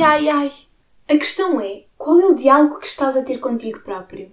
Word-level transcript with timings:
Ai, 0.00 0.04
ai, 0.04 0.28
ai. 0.28 0.52
A 1.08 1.18
questão 1.18 1.60
é, 1.60 1.82
qual 1.96 2.20
é 2.20 2.26
o 2.26 2.34
diálogo 2.36 2.78
que 2.78 2.86
estás 2.86 3.16
a 3.16 3.22
ter 3.24 3.38
contigo 3.38 3.80
próprio? 3.80 4.30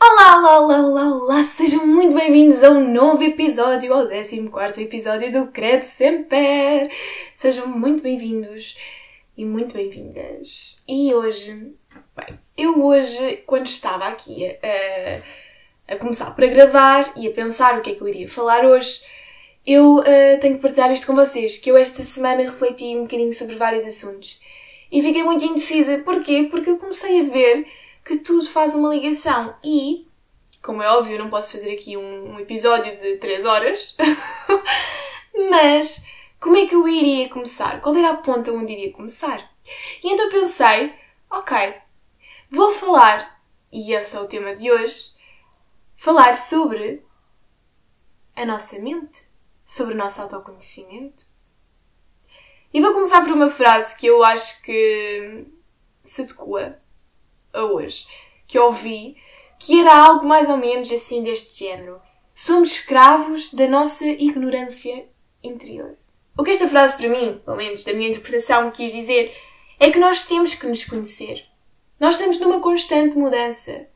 Olá, 0.00 0.38
olá, 0.38 0.80
olá, 0.80 1.16
olá! 1.16 1.44
Sejam 1.44 1.84
muito 1.84 2.14
bem-vindos 2.14 2.62
a 2.62 2.70
um 2.70 2.92
novo 2.92 3.24
episódio, 3.24 3.92
ao 3.92 4.06
14 4.06 4.80
episódio 4.80 5.32
do 5.32 5.50
Credo 5.50 5.82
Semper! 5.82 6.88
Sejam 7.34 7.66
muito 7.66 8.00
bem-vindos 8.00 8.76
e 9.36 9.44
muito 9.44 9.74
bem-vindas. 9.74 10.80
E 10.86 11.12
hoje, 11.12 11.74
bem, 12.18 12.38
eu 12.56 12.84
hoje, 12.84 13.42
quando 13.46 13.66
estava 13.66 14.06
aqui 14.06 14.46
a, 14.46 15.94
a 15.94 15.96
começar 15.96 16.32
para 16.32 16.46
gravar 16.48 17.12
e 17.16 17.28
a 17.28 17.30
pensar 17.30 17.78
o 17.78 17.82
que 17.82 17.90
é 17.90 17.94
que 17.94 18.00
eu 18.00 18.08
iria 18.08 18.28
falar 18.28 18.64
hoje, 18.64 19.02
eu 19.66 19.98
uh, 19.98 20.40
tenho 20.40 20.56
que 20.56 20.62
partilhar 20.62 20.90
isto 20.90 21.06
com 21.06 21.14
vocês, 21.14 21.58
que 21.58 21.70
eu 21.70 21.76
esta 21.76 22.02
semana 22.02 22.42
refleti 22.42 22.96
um 22.96 23.02
bocadinho 23.02 23.32
sobre 23.32 23.54
vários 23.54 23.86
assuntos. 23.86 24.40
E 24.90 25.02
fiquei 25.02 25.22
muito 25.22 25.44
indecisa. 25.44 25.98
Porquê? 25.98 26.48
Porque 26.50 26.70
eu 26.70 26.78
comecei 26.78 27.20
a 27.20 27.24
ver 27.24 27.66
que 28.04 28.16
tudo 28.16 28.48
faz 28.48 28.74
uma 28.74 28.88
ligação 28.88 29.54
e, 29.62 30.06
como 30.62 30.82
é 30.82 30.88
óbvio, 30.88 31.16
eu 31.16 31.18
não 31.18 31.28
posso 31.28 31.52
fazer 31.52 31.72
aqui 31.72 31.96
um, 31.96 32.34
um 32.34 32.40
episódio 32.40 32.96
de 32.98 33.16
3 33.16 33.44
horas, 33.44 33.94
mas 35.50 36.06
como 36.40 36.56
é 36.56 36.66
que 36.66 36.74
eu 36.74 36.88
iria 36.88 37.28
começar? 37.28 37.80
Qual 37.82 37.94
era 37.94 38.10
a 38.10 38.16
ponta 38.16 38.50
onde 38.50 38.72
iria 38.72 38.92
começar? 38.92 39.50
E 40.02 40.10
então 40.10 40.30
pensei, 40.30 40.94
ok, 41.30 41.74
vou 42.50 42.72
falar, 42.72 43.40
e 43.70 43.92
esse 43.92 44.16
é 44.16 44.20
o 44.20 44.26
tema 44.26 44.54
de 44.56 44.70
hoje, 44.70 45.12
falar 45.96 46.34
sobre 46.34 47.02
a 48.34 48.46
nossa 48.46 48.78
mente, 48.78 49.22
sobre 49.64 49.94
o 49.94 49.96
nosso 49.96 50.22
autoconhecimento. 50.22 51.26
E 52.72 52.80
vou 52.80 52.92
começar 52.92 53.22
por 53.22 53.32
uma 53.32 53.50
frase 53.50 53.96
que 53.96 54.06
eu 54.06 54.22
acho 54.22 54.62
que 54.62 55.46
se 56.04 56.22
adequa 56.22 56.80
a 57.52 57.62
hoje, 57.62 58.06
que 58.46 58.58
ouvi, 58.58 59.16
que 59.58 59.80
era 59.80 59.96
algo 59.96 60.26
mais 60.26 60.48
ou 60.48 60.56
menos 60.56 60.90
assim 60.92 61.22
deste 61.22 61.64
género. 61.64 62.00
Somos 62.34 62.72
escravos 62.72 63.52
da 63.52 63.66
nossa 63.66 64.06
ignorância 64.06 65.08
interior. 65.42 65.96
O 66.36 66.44
que 66.44 66.52
esta 66.52 66.68
frase, 66.68 66.96
para 66.96 67.08
mim, 67.08 67.40
pelo 67.44 67.56
menos 67.56 67.82
da 67.82 67.92
minha 67.92 68.10
interpretação, 68.10 68.70
quis 68.70 68.92
dizer 68.92 69.36
é 69.80 69.90
que 69.90 69.98
nós 69.98 70.24
temos 70.24 70.54
que 70.54 70.66
nos 70.66 70.84
conhecer. 70.84 71.47
Nós 71.98 72.14
estamos 72.14 72.38
numa 72.38 72.60
constante 72.60 73.18
mudança. 73.18 73.86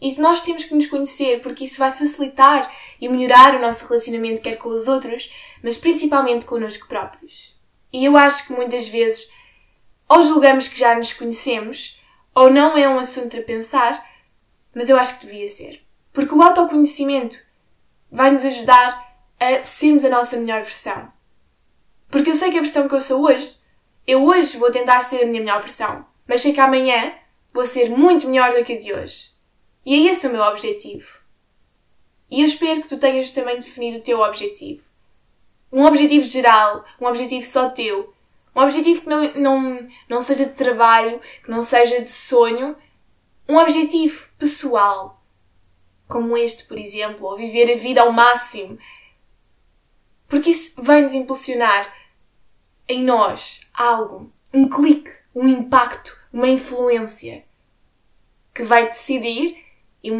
E 0.00 0.20
nós 0.20 0.42
temos 0.42 0.64
que 0.64 0.74
nos 0.74 0.86
conhecer, 0.86 1.40
porque 1.40 1.64
isso 1.64 1.78
vai 1.78 1.92
facilitar 1.92 2.70
e 3.00 3.08
melhorar 3.08 3.54
o 3.54 3.60
nosso 3.60 3.86
relacionamento, 3.86 4.42
quer 4.42 4.56
com 4.56 4.68
os 4.70 4.88
outros, 4.88 5.32
mas 5.62 5.78
principalmente 5.78 6.44
connosco 6.44 6.88
próprios. 6.88 7.54
E 7.92 8.04
eu 8.04 8.16
acho 8.16 8.46
que 8.46 8.52
muitas 8.52 8.88
vezes, 8.88 9.30
ou 10.08 10.22
julgamos 10.22 10.66
que 10.66 10.78
já 10.78 10.96
nos 10.96 11.12
conhecemos, 11.12 12.00
ou 12.34 12.50
não 12.50 12.76
é 12.76 12.88
um 12.88 12.98
assunto 12.98 13.38
a 13.38 13.42
pensar, 13.42 14.04
mas 14.74 14.90
eu 14.90 14.98
acho 14.98 15.20
que 15.20 15.26
devia 15.26 15.48
ser. 15.48 15.80
Porque 16.12 16.34
o 16.34 16.42
autoconhecimento 16.42 17.38
vai 18.10 18.32
nos 18.32 18.44
ajudar 18.44 19.16
a 19.38 19.64
sermos 19.64 20.04
a 20.04 20.10
nossa 20.10 20.36
melhor 20.36 20.62
versão. 20.62 21.12
Porque 22.10 22.30
eu 22.30 22.34
sei 22.34 22.50
que 22.50 22.58
a 22.58 22.62
versão 22.62 22.88
que 22.88 22.94
eu 22.94 23.00
sou 23.00 23.22
hoje, 23.22 23.56
eu 24.06 24.24
hoje 24.24 24.56
vou 24.56 24.70
tentar 24.70 25.00
ser 25.02 25.22
a 25.22 25.26
minha 25.26 25.40
melhor 25.40 25.62
versão, 25.62 26.04
mas 26.26 26.42
sei 26.42 26.52
que 26.52 26.60
amanhã 26.60 27.14
vou 27.52 27.66
ser 27.66 27.90
muito 27.90 28.28
melhor 28.28 28.52
do 28.52 28.64
que 28.64 28.74
a 28.74 28.80
de 28.80 28.92
hoje. 28.92 29.30
E 29.84 29.94
é 29.94 30.12
esse 30.12 30.26
o 30.26 30.32
meu 30.32 30.42
objetivo. 30.42 31.20
E 32.30 32.40
eu 32.40 32.46
espero 32.46 32.80
que 32.82 32.88
tu 32.88 32.98
tenhas 32.98 33.32
também 33.32 33.58
definido 33.58 33.98
o 33.98 34.02
teu 34.02 34.20
objetivo. 34.20 34.82
Um 35.70 35.84
objetivo 35.84 36.24
geral, 36.24 36.84
um 37.00 37.06
objetivo 37.06 37.44
só 37.44 37.68
teu, 37.70 38.14
um 38.54 38.60
objetivo 38.60 39.02
que 39.02 39.08
não, 39.08 39.34
não, 39.34 39.88
não 40.08 40.20
seja 40.20 40.46
de 40.46 40.54
trabalho, 40.54 41.20
que 41.42 41.50
não 41.50 41.62
seja 41.62 42.00
de 42.00 42.08
sonho. 42.08 42.76
Um 43.48 43.56
objetivo 43.56 44.28
pessoal. 44.38 45.20
Como 46.06 46.36
este, 46.36 46.64
por 46.64 46.78
exemplo, 46.78 47.26
ou 47.26 47.36
viver 47.36 47.72
a 47.72 47.76
vida 47.76 48.02
ao 48.02 48.12
máximo. 48.12 48.78
Porque 50.28 50.50
isso 50.50 50.80
vai-nos 50.80 51.14
impulsionar 51.14 51.92
em 52.88 53.02
nós 53.02 53.66
algo, 53.72 54.32
um 54.52 54.68
clique, 54.68 55.10
um 55.34 55.46
impacto, 55.48 56.18
uma 56.32 56.48
influência 56.48 57.44
que 58.54 58.62
vai 58.62 58.86
decidir 58.86 59.58
e 60.02 60.10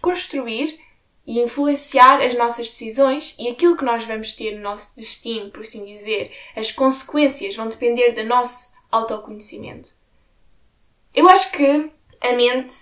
construir 0.00 0.80
e 1.26 1.40
influenciar 1.40 2.20
as 2.22 2.34
nossas 2.34 2.70
decisões 2.70 3.36
e 3.38 3.48
aquilo 3.48 3.76
que 3.76 3.84
nós 3.84 4.04
vamos 4.04 4.32
ter 4.32 4.56
no 4.56 4.62
nosso 4.62 4.96
destino, 4.96 5.50
por 5.50 5.60
assim 5.60 5.84
dizer. 5.84 6.32
As 6.56 6.72
consequências 6.72 7.54
vão 7.54 7.68
depender 7.68 8.12
do 8.12 8.24
nosso 8.24 8.72
autoconhecimento. 8.90 9.90
Eu 11.14 11.28
acho 11.28 11.52
que 11.52 11.90
a 12.20 12.32
mente, 12.32 12.74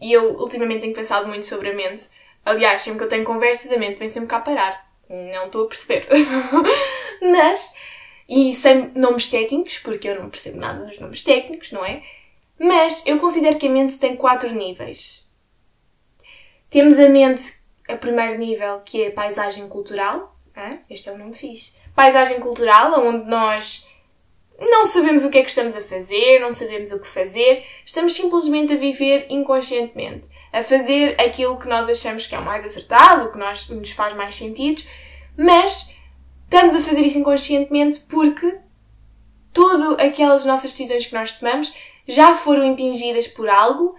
e 0.00 0.12
eu 0.12 0.36
ultimamente 0.36 0.82
tenho 0.82 0.94
pensado 0.94 1.28
muito 1.28 1.46
sobre 1.46 1.70
a 1.70 1.74
mente, 1.74 2.04
aliás, 2.44 2.82
sempre 2.82 2.98
que 2.98 3.04
eu 3.04 3.08
tenho 3.08 3.24
conversas, 3.24 3.70
a 3.72 3.78
mente 3.78 3.98
vem 3.98 4.10
sempre 4.10 4.28
cá 4.28 4.40
parar. 4.40 4.86
Não 5.08 5.46
estou 5.46 5.64
a 5.64 5.68
perceber. 5.68 6.06
Mas, 7.22 7.72
e 8.28 8.54
sem 8.54 8.90
nomes 8.94 9.28
técnicos, 9.28 9.78
porque 9.78 10.08
eu 10.08 10.20
não 10.20 10.28
percebo 10.28 10.58
nada 10.58 10.84
dos 10.84 10.98
nomes 10.98 11.22
técnicos, 11.22 11.72
não 11.72 11.84
é? 11.84 12.02
Mas 12.58 13.02
eu 13.06 13.18
considero 13.18 13.56
que 13.56 13.68
a 13.68 13.70
mente 13.70 13.96
tem 13.96 14.16
quatro 14.16 14.52
níveis. 14.52 15.26
Temos 16.68 16.98
a 16.98 17.08
mente 17.08 17.54
a 17.88 17.96
primeiro 17.96 18.36
nível, 18.38 18.80
que 18.80 19.04
é 19.04 19.10
paisagem 19.10 19.68
cultural. 19.68 20.36
Este 20.90 21.08
é 21.08 21.12
o 21.12 21.18
nome 21.18 21.34
fixe. 21.34 21.72
Paisagem 21.94 22.40
cultural, 22.40 23.00
onde 23.00 23.30
nós 23.30 23.86
não 24.58 24.84
sabemos 24.86 25.24
o 25.24 25.30
que 25.30 25.38
é 25.38 25.42
que 25.42 25.48
estamos 25.48 25.76
a 25.76 25.80
fazer, 25.80 26.40
não 26.40 26.52
sabemos 26.52 26.90
o 26.90 26.98
que 26.98 27.06
fazer, 27.06 27.64
estamos 27.84 28.12
simplesmente 28.12 28.72
a 28.72 28.76
viver 28.76 29.26
inconscientemente, 29.30 30.28
a 30.52 30.64
fazer 30.64 31.18
aquilo 31.20 31.58
que 31.58 31.68
nós 31.68 31.88
achamos 31.88 32.26
que 32.26 32.34
é 32.34 32.38
o 32.38 32.44
mais 32.44 32.64
acertado, 32.64 33.26
o 33.26 33.32
que 33.32 33.38
nós, 33.38 33.68
nos 33.68 33.92
faz 33.92 34.14
mais 34.14 34.34
sentido, 34.34 34.82
mas 35.36 35.94
estamos 36.48 36.74
a 36.74 36.80
fazer 36.80 37.02
isso 37.02 37.18
inconscientemente 37.18 38.00
porque 38.00 38.58
todas 39.52 39.98
aquelas 40.00 40.44
nossas 40.46 40.70
decisões 40.70 41.06
que 41.06 41.14
nós 41.14 41.32
tomamos 41.32 41.72
já 42.06 42.34
foram 42.34 42.64
impingidas 42.64 43.28
por 43.28 43.50
algo 43.50 43.94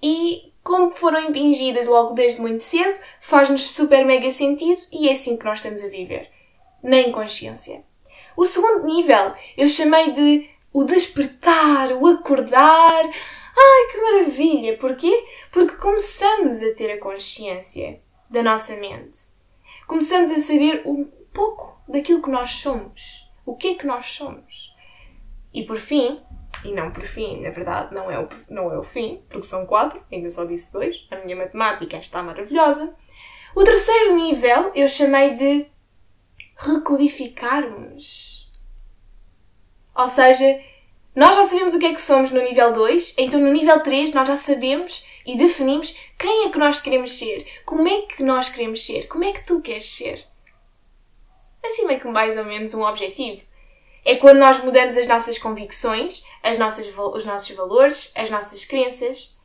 e 0.00 0.52
como 0.62 0.92
foram 0.92 1.20
impingidas 1.28 1.86
logo 1.86 2.14
desde 2.14 2.40
muito 2.40 2.62
cedo, 2.62 2.98
faz-nos 3.20 3.70
super 3.70 4.04
mega 4.04 4.30
sentido 4.30 4.80
e 4.92 5.08
é 5.08 5.12
assim 5.12 5.36
que 5.36 5.44
nós 5.44 5.58
estamos 5.58 5.82
a 5.82 5.88
viver. 5.88 6.30
Na 6.80 7.00
inconsciência. 7.00 7.82
O 8.36 8.46
segundo 8.46 8.84
nível 8.84 9.32
eu 9.56 9.66
chamei 9.66 10.12
de 10.12 10.48
o 10.72 10.84
despertar, 10.84 11.92
o 11.92 12.06
acordar. 12.06 13.04
Ai, 13.04 13.86
que 13.90 14.00
maravilha! 14.00 14.78
Porquê? 14.78 15.24
Porque 15.50 15.74
começamos 15.74 16.62
a 16.62 16.72
ter 16.74 16.92
a 16.92 16.98
consciência 16.98 18.00
da 18.30 18.42
nossa 18.42 18.76
mente. 18.76 19.18
Começamos 19.88 20.30
a 20.30 20.38
saber 20.38 20.82
um 20.86 21.17
pouco 21.38 21.80
daquilo 21.88 22.20
que 22.20 22.30
nós 22.30 22.50
somos. 22.50 23.30
O 23.46 23.54
que 23.54 23.68
é 23.68 23.74
que 23.74 23.86
nós 23.86 24.06
somos. 24.06 24.74
E 25.54 25.62
por 25.62 25.76
fim, 25.76 26.20
e 26.64 26.72
não 26.72 26.90
por 26.90 27.04
fim, 27.04 27.40
na 27.42 27.50
verdade 27.50 27.94
não 27.94 28.10
é 28.10 28.18
o, 28.18 28.28
não 28.50 28.72
é 28.72 28.76
o 28.76 28.82
fim, 28.82 29.22
porque 29.28 29.46
são 29.46 29.64
quatro, 29.64 30.04
ainda 30.12 30.28
só 30.28 30.44
disse 30.44 30.72
dois, 30.72 31.06
a 31.12 31.16
minha 31.18 31.36
matemática 31.36 31.96
está 31.96 32.24
maravilhosa. 32.24 32.92
O 33.54 33.62
terceiro 33.62 34.16
nível 34.16 34.72
eu 34.74 34.88
chamei 34.88 35.34
de 35.34 35.66
recodificarmos. 36.56 38.50
Ou 39.94 40.08
seja, 40.08 40.60
nós 41.14 41.36
já 41.36 41.44
sabemos 41.44 41.72
o 41.72 41.78
que 41.78 41.86
é 41.86 41.94
que 41.94 42.00
somos 42.00 42.32
no 42.32 42.42
nível 42.42 42.72
2, 42.72 43.14
então 43.16 43.40
no 43.40 43.52
nível 43.52 43.80
3 43.80 44.12
nós 44.12 44.28
já 44.28 44.36
sabemos 44.36 45.06
e 45.24 45.36
definimos 45.36 45.96
quem 46.18 46.46
é 46.46 46.50
que 46.50 46.58
nós 46.58 46.80
queremos 46.80 47.16
ser, 47.16 47.46
como 47.64 47.86
é 47.86 48.02
que 48.02 48.24
nós 48.24 48.48
queremos 48.48 48.84
ser, 48.84 49.06
como 49.06 49.22
é 49.22 49.32
que 49.32 49.44
tu 49.44 49.60
queres 49.60 49.86
ser. 49.86 50.27
Assim 51.64 51.86
meio 51.86 52.00
que 52.00 52.08
mais 52.08 52.36
ou 52.36 52.44
menos 52.44 52.74
um 52.74 52.82
objetivo 52.82 53.42
é 54.04 54.16
quando 54.16 54.38
nós 54.38 54.62
mudamos 54.62 54.96
as 54.96 55.06
nossas 55.06 55.38
convicções, 55.38 56.24
as 56.42 56.56
nossas, 56.56 56.86
os 56.96 57.24
nossos 57.24 57.50
valores, 57.54 58.10
as 58.14 58.30
nossas 58.30 58.64
crenças. 58.64 59.36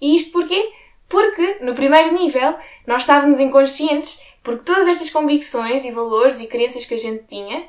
E 0.00 0.14
isto 0.16 0.32
porquê? 0.32 0.72
Porque 1.08 1.58
no 1.60 1.74
primeiro 1.74 2.12
nível 2.12 2.54
nós 2.86 3.02
estávamos 3.02 3.38
inconscientes 3.38 4.20
porque 4.42 4.64
todas 4.64 4.86
estas 4.86 5.10
convicções 5.10 5.84
e 5.84 5.90
valores 5.90 6.40
e 6.40 6.46
crenças 6.46 6.84
que 6.84 6.94
a 6.94 6.98
gente 6.98 7.24
tinha 7.24 7.68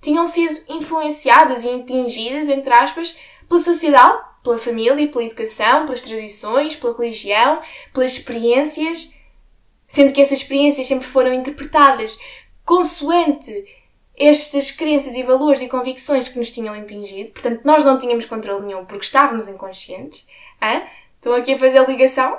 tinham 0.00 0.26
sido 0.26 0.60
influenciadas 0.68 1.64
e 1.64 1.68
impingidas, 1.68 2.48
entre 2.48 2.72
aspas, 2.72 3.16
pela 3.48 3.60
sociedade, 3.60 4.18
pela 4.42 4.58
família, 4.58 5.08
pela 5.08 5.24
educação, 5.24 5.84
pelas 5.84 6.00
tradições, 6.00 6.74
pela 6.74 6.96
religião, 6.96 7.60
pelas 7.92 8.12
experiências, 8.12 9.14
sendo 9.86 10.12
que 10.12 10.20
essas 10.20 10.40
experiências 10.40 10.86
sempre 10.86 11.06
foram 11.06 11.34
interpretadas 11.34 12.18
consoante 12.64 13.64
estas 14.16 14.70
crenças 14.70 15.14
e 15.14 15.22
valores 15.22 15.62
e 15.62 15.68
convicções 15.68 16.28
que 16.28 16.38
nos 16.38 16.50
tinham 16.50 16.76
impingido, 16.76 17.30
portanto, 17.32 17.62
nós 17.64 17.84
não 17.84 17.98
tínhamos 17.98 18.26
controle 18.26 18.66
nenhum 18.66 18.84
porque 18.84 19.04
estávamos 19.04 19.48
inconscientes, 19.48 20.26
hein? 20.60 20.82
Estão 21.16 21.34
aqui 21.34 21.54
a 21.54 21.58
fazer 21.58 21.78
a 21.78 21.84
ligação? 21.84 22.38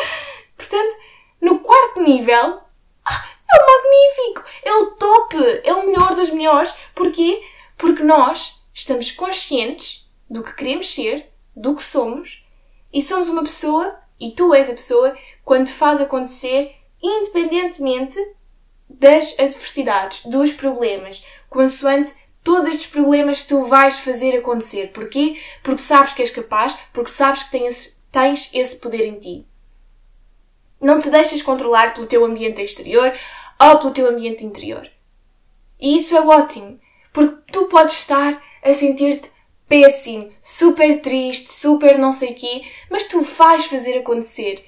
Portanto, 0.56 0.94
no 1.42 1.58
quarto 1.60 2.02
nível, 2.02 2.60
ah, 3.04 3.28
é 3.52 3.62
o 3.62 3.66
magnífico, 3.66 4.50
é 4.62 4.72
o 4.72 4.90
top, 4.92 5.36
é 5.62 5.74
o 5.74 5.86
melhor 5.86 6.14
dos 6.14 6.30
melhores. 6.30 6.74
Porquê? 6.94 7.42
Porque 7.76 8.02
nós 8.02 8.62
estamos 8.72 9.10
conscientes 9.10 10.10
do 10.28 10.42
que 10.42 10.54
queremos 10.54 10.92
ser, 10.92 11.30
do 11.54 11.74
que 11.74 11.82
somos, 11.82 12.46
e 12.90 13.02
somos 13.02 13.28
uma 13.28 13.42
pessoa, 13.42 13.98
e 14.18 14.30
tu 14.30 14.54
és 14.54 14.70
a 14.70 14.74
pessoa, 14.74 15.14
quando 15.44 15.68
faz 15.68 16.00
acontecer, 16.00 16.74
independentemente 17.02 18.18
das 18.98 19.34
adversidades, 19.38 20.24
dos 20.26 20.52
problemas, 20.52 21.24
consoante 21.48 22.12
todos 22.44 22.68
estes 22.68 22.86
problemas 22.86 23.42
tu 23.44 23.64
vais 23.64 23.98
fazer 23.98 24.36
acontecer. 24.36 24.92
Porquê? 24.92 25.40
Porque 25.62 25.80
sabes 25.80 26.12
que 26.12 26.22
és 26.22 26.30
capaz, 26.30 26.76
porque 26.92 27.10
sabes 27.10 27.44
que 27.44 27.50
tens, 27.50 27.98
tens 28.12 28.50
esse 28.52 28.76
poder 28.76 29.06
em 29.06 29.18
ti. 29.18 29.46
Não 30.80 31.00
te 31.00 31.08
deixas 31.08 31.40
controlar 31.40 31.94
pelo 31.94 32.06
teu 32.06 32.24
ambiente 32.24 32.60
exterior 32.60 33.12
ou 33.58 33.78
pelo 33.78 33.92
teu 33.92 34.08
ambiente 34.08 34.44
interior. 34.44 34.88
E 35.80 35.96
isso 35.96 36.14
é 36.14 36.20
ótimo, 36.20 36.78
porque 37.12 37.50
tu 37.50 37.66
podes 37.66 37.94
estar 37.94 38.40
a 38.62 38.74
sentir-te 38.74 39.30
péssimo, 39.66 40.30
super 40.42 41.00
triste, 41.00 41.50
super 41.52 41.98
não 41.98 42.12
sei 42.12 42.34
quê, 42.34 42.62
mas 42.90 43.04
tu 43.04 43.22
vais 43.22 43.64
fazer 43.64 43.98
acontecer. 43.98 44.64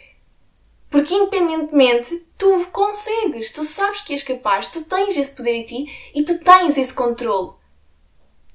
Porque 0.96 1.14
independentemente, 1.14 2.26
tu 2.38 2.64
consegues, 2.72 3.50
tu 3.50 3.64
sabes 3.64 4.00
que 4.00 4.14
és 4.14 4.22
capaz, 4.22 4.68
tu 4.68 4.82
tens 4.82 5.14
esse 5.14 5.30
poder 5.30 5.52
em 5.52 5.62
ti 5.62 6.10
e 6.14 6.22
tu 6.22 6.38
tens 6.38 6.78
esse 6.78 6.94
controle. 6.94 7.52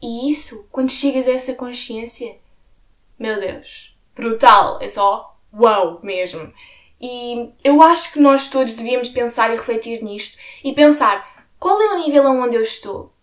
E 0.02 0.28
isso, 0.28 0.68
quando 0.72 0.90
chegas 0.90 1.28
a 1.28 1.34
essa 1.34 1.54
consciência, 1.54 2.36
meu 3.20 3.40
Deus, 3.40 3.96
brutal, 4.16 4.80
é 4.82 4.90
só 4.90 5.38
wow 5.54 6.00
mesmo. 6.02 6.52
E 7.00 7.52
eu 7.64 7.80
acho 7.80 8.14
que 8.14 8.20
nós 8.20 8.48
todos 8.48 8.74
devíamos 8.74 9.10
pensar 9.10 9.52
e 9.52 9.56
refletir 9.56 10.04
nisto 10.04 10.36
e 10.64 10.74
pensar 10.74 11.46
qual 11.60 11.80
é 11.80 11.94
o 11.94 12.00
nível 12.00 12.24
onde 12.24 12.56
eu 12.56 12.64
estou. 12.64 13.14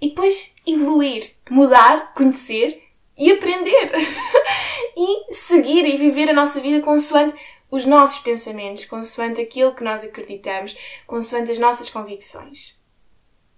E 0.00 0.08
depois 0.08 0.56
evoluir, 0.66 1.36
mudar, 1.48 2.12
conhecer 2.14 2.82
e 3.16 3.30
aprender. 3.30 3.92
e 4.96 5.32
seguir 5.32 5.84
e 5.84 5.96
viver 5.96 6.30
a 6.30 6.34
nossa 6.34 6.60
vida 6.60 6.80
consoante 6.82 7.36
os 7.70 7.84
nossos 7.84 8.18
pensamentos, 8.20 8.84
consoante 8.84 9.40
aquilo 9.40 9.74
que 9.74 9.84
nós 9.84 10.04
acreditamos, 10.04 10.76
consoante 11.06 11.50
as 11.50 11.58
nossas 11.58 11.90
convicções. 11.90 12.76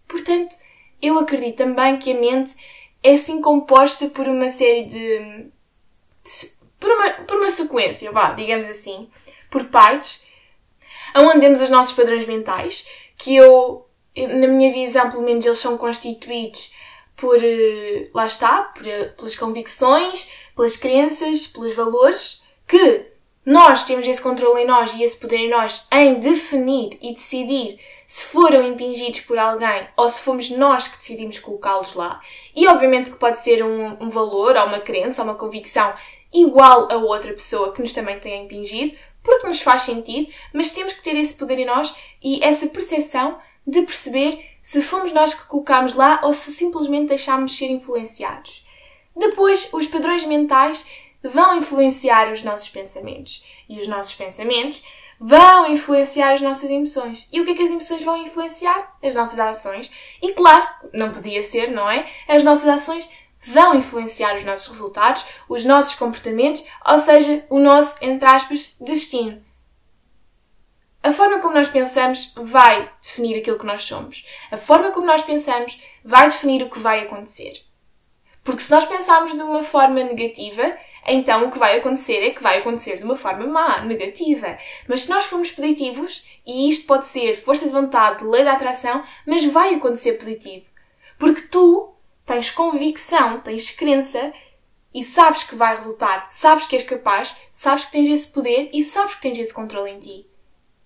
Portanto, 0.06 0.56
eu 1.00 1.18
acredito 1.18 1.56
também 1.56 1.98
que 1.98 2.12
a 2.12 2.18
mente 2.18 2.54
é 3.02 3.14
assim 3.14 3.40
composta 3.40 4.08
por 4.08 4.26
uma 4.26 4.48
série 4.48 4.86
de, 4.86 5.50
de 6.24 6.52
por 6.80 6.90
uma, 6.90 7.10
por 7.10 7.36
uma 7.36 7.50
sequência, 7.50 8.10
vá, 8.10 8.32
digamos 8.32 8.68
assim, 8.68 9.10
por 9.50 9.66
partes, 9.66 10.24
aonde 11.14 11.40
temos 11.40 11.60
os 11.60 11.70
nossos 11.70 11.92
padrões 11.92 12.26
mentais, 12.26 12.88
que 13.16 13.36
eu, 13.36 13.86
na 14.16 14.46
minha 14.46 14.72
visão, 14.72 15.10
pelo 15.10 15.22
menos 15.22 15.44
eles 15.44 15.58
são 15.58 15.76
constituídos 15.76 16.72
por, 17.16 17.42
eh, 17.42 18.08
lá 18.14 18.26
está, 18.26 18.62
por, 18.62 18.86
eh, 18.86 19.06
pelas 19.06 19.34
convicções, 19.34 20.30
pelas 20.54 20.76
crenças, 20.76 21.46
pelos 21.48 21.74
valores, 21.74 22.42
que 22.66 23.06
nós 23.48 23.82
temos 23.84 24.06
esse 24.06 24.20
controle 24.20 24.60
em 24.60 24.66
nós 24.66 24.92
e 24.92 25.02
esse 25.02 25.16
poder 25.16 25.38
em 25.38 25.48
nós 25.48 25.86
em 25.90 26.20
definir 26.20 26.98
e 27.00 27.14
decidir 27.14 27.80
se 28.06 28.26
foram 28.26 28.62
impingidos 28.62 29.20
por 29.20 29.38
alguém 29.38 29.88
ou 29.96 30.10
se 30.10 30.20
fomos 30.20 30.50
nós 30.50 30.86
que 30.86 30.98
decidimos 30.98 31.38
colocá-los 31.38 31.94
lá. 31.94 32.20
E 32.54 32.68
obviamente 32.68 33.10
que 33.10 33.16
pode 33.16 33.38
ser 33.40 33.64
um, 33.64 33.96
um 34.02 34.10
valor, 34.10 34.54
ou 34.54 34.66
uma 34.66 34.80
crença, 34.80 35.22
ou 35.22 35.28
uma 35.28 35.34
convicção 35.34 35.94
igual 36.30 36.92
a 36.92 36.96
outra 36.96 37.32
pessoa 37.32 37.72
que 37.72 37.80
nos 37.80 37.94
também 37.94 38.20
tenha 38.20 38.42
impingido, 38.42 38.94
porque 39.22 39.46
nos 39.46 39.62
faz 39.62 39.80
sentido, 39.80 40.30
mas 40.52 40.68
temos 40.68 40.92
que 40.92 41.02
ter 41.02 41.16
esse 41.16 41.32
poder 41.32 41.58
em 41.58 41.64
nós 41.64 41.96
e 42.22 42.44
essa 42.44 42.66
percepção 42.66 43.38
de 43.66 43.80
perceber 43.80 44.44
se 44.60 44.82
fomos 44.82 45.10
nós 45.10 45.32
que 45.32 45.46
colocámos 45.46 45.94
lá 45.94 46.20
ou 46.22 46.34
se 46.34 46.52
simplesmente 46.52 47.08
deixámos 47.08 47.56
ser 47.56 47.70
influenciados. 47.70 48.62
Depois, 49.16 49.70
os 49.72 49.86
padrões 49.86 50.22
mentais 50.24 50.86
vão 51.22 51.58
influenciar 51.58 52.32
os 52.32 52.42
nossos 52.42 52.68
pensamentos 52.68 53.44
e 53.68 53.78
os 53.78 53.86
nossos 53.86 54.14
pensamentos 54.14 54.82
vão 55.20 55.70
influenciar 55.70 56.32
as 56.32 56.40
nossas 56.40 56.70
emoções. 56.70 57.28
E 57.32 57.40
o 57.40 57.44
que 57.44 57.52
é 57.52 57.54
que 57.54 57.62
as 57.62 57.70
emoções 57.70 58.04
vão 58.04 58.16
influenciar? 58.18 58.96
As 59.02 59.14
nossas 59.14 59.38
ações. 59.38 59.90
E 60.22 60.32
claro, 60.32 60.66
não 60.92 61.12
podia 61.12 61.42
ser, 61.42 61.70
não 61.70 61.90
é? 61.90 62.08
As 62.28 62.44
nossas 62.44 62.68
ações 62.68 63.08
vão 63.40 63.74
influenciar 63.74 64.36
os 64.36 64.44
nossos 64.44 64.68
resultados, 64.68 65.24
os 65.48 65.64
nossos 65.64 65.94
comportamentos, 65.94 66.64
ou 66.86 66.98
seja, 66.98 67.44
o 67.50 67.58
nosso, 67.58 67.96
entre 68.02 68.26
aspas, 68.26 68.76
destino. 68.80 69.42
A 71.02 71.12
forma 71.12 71.38
como 71.38 71.54
nós 71.54 71.68
pensamos 71.68 72.32
vai 72.36 72.90
definir 73.00 73.38
aquilo 73.38 73.58
que 73.58 73.66
nós 73.66 73.84
somos. 73.84 74.26
A 74.50 74.56
forma 74.56 74.90
como 74.90 75.06
nós 75.06 75.22
pensamos 75.22 75.80
vai 76.04 76.28
definir 76.28 76.62
o 76.62 76.70
que 76.70 76.78
vai 76.78 77.00
acontecer. 77.00 77.62
Porque 78.42 78.62
se 78.62 78.70
nós 78.70 78.84
pensarmos 78.84 79.34
de 79.34 79.42
uma 79.42 79.62
forma 79.62 80.02
negativa, 80.02 80.76
então 81.06 81.46
o 81.46 81.50
que 81.50 81.58
vai 81.58 81.78
acontecer 81.78 82.18
é 82.22 82.30
que 82.30 82.42
vai 82.42 82.58
acontecer 82.58 82.96
de 82.96 83.04
uma 83.04 83.16
forma 83.16 83.46
má, 83.46 83.80
negativa. 83.80 84.58
Mas 84.86 85.02
se 85.02 85.10
nós 85.10 85.24
formos 85.24 85.50
positivos, 85.50 86.26
e 86.46 86.68
isto 86.68 86.86
pode 86.86 87.06
ser 87.06 87.34
força 87.42 87.66
de 87.66 87.72
vontade, 87.72 88.24
lei 88.24 88.44
da 88.44 88.52
atração, 88.52 89.02
mas 89.26 89.44
vai 89.46 89.74
acontecer 89.74 90.14
positivo. 90.14 90.66
Porque 91.18 91.42
tu 91.42 91.94
tens 92.24 92.50
convicção, 92.50 93.40
tens 93.40 93.70
crença 93.70 94.32
e 94.94 95.02
sabes 95.02 95.42
que 95.42 95.54
vai 95.54 95.76
resultar, 95.76 96.28
sabes 96.30 96.66
que 96.66 96.76
és 96.76 96.82
capaz, 96.82 97.36
sabes 97.52 97.84
que 97.84 97.92
tens 97.92 98.08
esse 98.08 98.28
poder 98.28 98.70
e 98.72 98.82
sabes 98.82 99.14
que 99.14 99.22
tens 99.22 99.38
esse 99.38 99.52
controle 99.52 99.90
em 99.90 99.98
ti. 99.98 100.26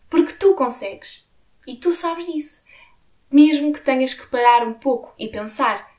Porque 0.08 0.32
tu 0.34 0.54
consegues. 0.54 1.30
E 1.66 1.76
tu 1.76 1.92
sabes 1.92 2.26
disso. 2.26 2.62
Mesmo 3.30 3.72
que 3.72 3.80
tenhas 3.80 4.12
que 4.12 4.26
parar 4.26 4.66
um 4.66 4.74
pouco 4.74 5.14
e 5.18 5.28
pensar, 5.28 5.90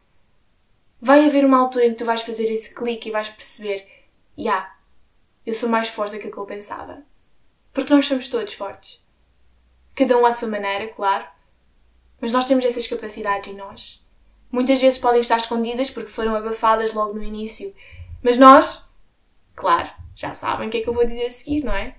vai 1.02 1.26
haver 1.26 1.44
uma 1.44 1.60
altura 1.60 1.86
em 1.86 1.92
que 1.92 1.98
tu 1.98 2.06
vais 2.06 2.22
fazer 2.22 2.44
esse 2.44 2.74
clique 2.74 3.10
e 3.10 3.12
vais 3.12 3.30
perceber: 3.30 3.86
já, 4.38 4.44
yeah, 4.44 4.76
eu 5.46 5.54
sou 5.54 5.70
mais 5.70 5.90
forte 5.90 6.18
do 6.18 6.20
que 6.20 6.38
eu 6.38 6.46
pensava. 6.46 7.04
Porque 7.74 7.94
nós 7.94 8.06
somos 8.06 8.28
todos 8.28 8.54
fortes. 8.54 9.04
Cada 9.96 10.18
um 10.18 10.26
à 10.26 10.32
sua 10.32 10.48
maneira, 10.48 10.88
claro. 10.94 11.26
Mas 12.22 12.32
nós 12.32 12.46
temos 12.46 12.64
essas 12.64 12.88
capacidades 12.88 13.52
em 13.52 13.58
nós. 13.58 14.04
Muitas 14.52 14.80
vezes 14.80 15.00
podem 15.00 15.20
estar 15.20 15.38
escondidas 15.38 15.90
porque 15.90 16.12
foram 16.12 16.36
abafadas 16.36 16.94
logo 16.94 17.14
no 17.14 17.24
início. 17.24 17.76
Mas 18.22 18.38
nós, 18.38 18.90
claro, 19.56 19.90
já 20.16 20.36
sabem 20.36 20.68
o 20.68 20.72
que 20.72 20.78
é 20.78 20.82
que 20.82 20.90
eu 20.90 20.94
vou 20.94 21.06
dizer 21.06 21.26
a 21.26 21.32
seguir, 21.32 21.64
não 21.64 21.74
é? 21.74 21.98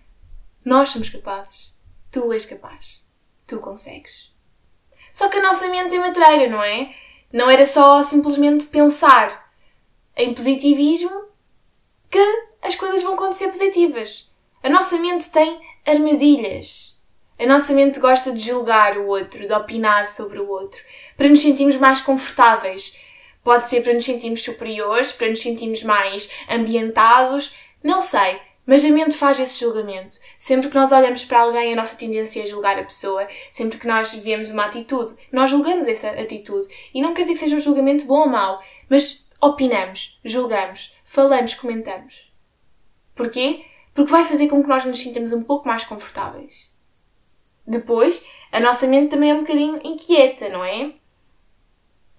Nós 0.64 0.90
somos 0.90 1.08
capazes. 1.08 1.76
Tu 2.10 2.32
és 2.32 2.46
capaz. 2.46 3.04
Tu 3.46 3.58
consegues. 3.58 4.34
Só 5.12 5.28
que 5.28 5.36
a 5.36 5.42
nossa 5.42 5.68
mente 5.68 5.94
é 5.94 5.98
matreira, 5.98 6.48
não 6.48 6.62
é? 6.62 6.94
Não 7.32 7.50
era 7.50 7.66
só 7.66 8.02
simplesmente 8.02 8.66
pensar 8.66 9.52
em 10.16 10.32
positivismo 10.32 11.33
que 12.14 12.46
as 12.62 12.76
coisas 12.76 13.02
vão 13.02 13.14
acontecer 13.14 13.48
positivas. 13.48 14.32
A 14.62 14.68
nossa 14.68 14.96
mente 14.98 15.28
tem 15.30 15.60
armadilhas. 15.84 16.96
A 17.36 17.44
nossa 17.44 17.72
mente 17.72 17.98
gosta 17.98 18.30
de 18.30 18.38
julgar 18.38 18.96
o 18.96 19.08
outro, 19.08 19.44
de 19.44 19.52
opinar 19.52 20.06
sobre 20.06 20.38
o 20.38 20.48
outro, 20.48 20.80
para 21.16 21.28
nos 21.28 21.40
sentirmos 21.40 21.74
mais 21.74 22.00
confortáveis. 22.00 22.96
Pode 23.42 23.68
ser 23.68 23.82
para 23.82 23.92
nos 23.94 24.04
sentirmos 24.04 24.44
superiores, 24.44 25.10
para 25.10 25.28
nos 25.28 25.42
sentirmos 25.42 25.82
mais 25.82 26.30
ambientados, 26.48 27.56
não 27.82 28.00
sei. 28.00 28.40
Mas 28.64 28.84
a 28.84 28.88
mente 28.90 29.16
faz 29.16 29.40
esse 29.40 29.58
julgamento. 29.58 30.16
Sempre 30.38 30.68
que 30.68 30.74
nós 30.76 30.92
olhamos 30.92 31.24
para 31.24 31.40
alguém, 31.40 31.72
a 31.72 31.76
nossa 31.76 31.96
tendência 31.96 32.44
é 32.44 32.46
julgar 32.46 32.78
a 32.78 32.84
pessoa. 32.84 33.26
Sempre 33.50 33.76
que 33.76 33.88
nós 33.88 34.14
vemos 34.14 34.48
uma 34.48 34.66
atitude, 34.66 35.16
nós 35.32 35.50
julgamos 35.50 35.88
essa 35.88 36.10
atitude. 36.10 36.68
E 36.94 37.02
não 37.02 37.12
quer 37.12 37.22
dizer 37.22 37.32
que 37.32 37.40
seja 37.40 37.56
um 37.56 37.60
julgamento 37.60 38.06
bom 38.06 38.20
ou 38.20 38.28
mau, 38.28 38.62
mas 38.88 39.28
opinamos, 39.42 40.18
julgamos, 40.24 40.93
falamos, 41.14 41.54
comentamos. 41.54 42.32
Porquê? 43.14 43.64
Porque 43.94 44.10
vai 44.10 44.24
fazer 44.24 44.48
com 44.48 44.60
que 44.60 44.68
nós 44.68 44.84
nos 44.84 44.98
sintamos 44.98 45.32
um 45.32 45.44
pouco 45.44 45.66
mais 45.68 45.84
confortáveis. 45.84 46.68
Depois, 47.64 48.26
a 48.50 48.58
nossa 48.58 48.86
mente 48.88 49.10
também 49.10 49.30
é 49.30 49.34
um 49.34 49.42
bocadinho 49.42 49.80
inquieta, 49.84 50.48
não 50.48 50.64
é? 50.64 50.92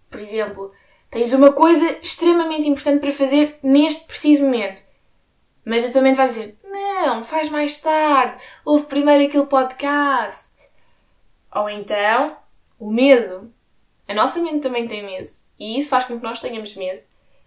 Por 0.10 0.22
exemplo, 0.22 0.72
tens 1.12 1.34
uma 1.34 1.52
coisa 1.52 2.00
extremamente 2.02 2.70
importante 2.70 3.02
para 3.02 3.12
fazer 3.12 3.60
neste 3.62 4.06
preciso 4.06 4.44
momento. 4.44 4.82
Mas 5.66 5.84
a 5.84 5.92
tua 5.92 6.02
mente 6.02 6.16
vai 6.16 6.28
dizer: 6.28 6.58
Não, 6.64 7.22
faz 7.24 7.50
mais 7.50 7.82
tarde, 7.82 8.42
ouve 8.64 8.86
primeiro 8.86 9.26
aquele 9.26 9.46
podcast. 9.46 10.50
Ou 11.54 11.70
então, 11.70 12.38
o 12.80 12.90
medo. 12.90 13.54
A 14.08 14.14
nossa 14.14 14.40
mente 14.40 14.62
também 14.62 14.88
tem 14.88 15.04
medo. 15.04 15.28
E 15.60 15.78
isso 15.78 15.90
faz 15.90 16.06
com 16.06 16.18
que 16.18 16.24
nós 16.24 16.40
tenhamos 16.40 16.76
medo. 16.76 17.02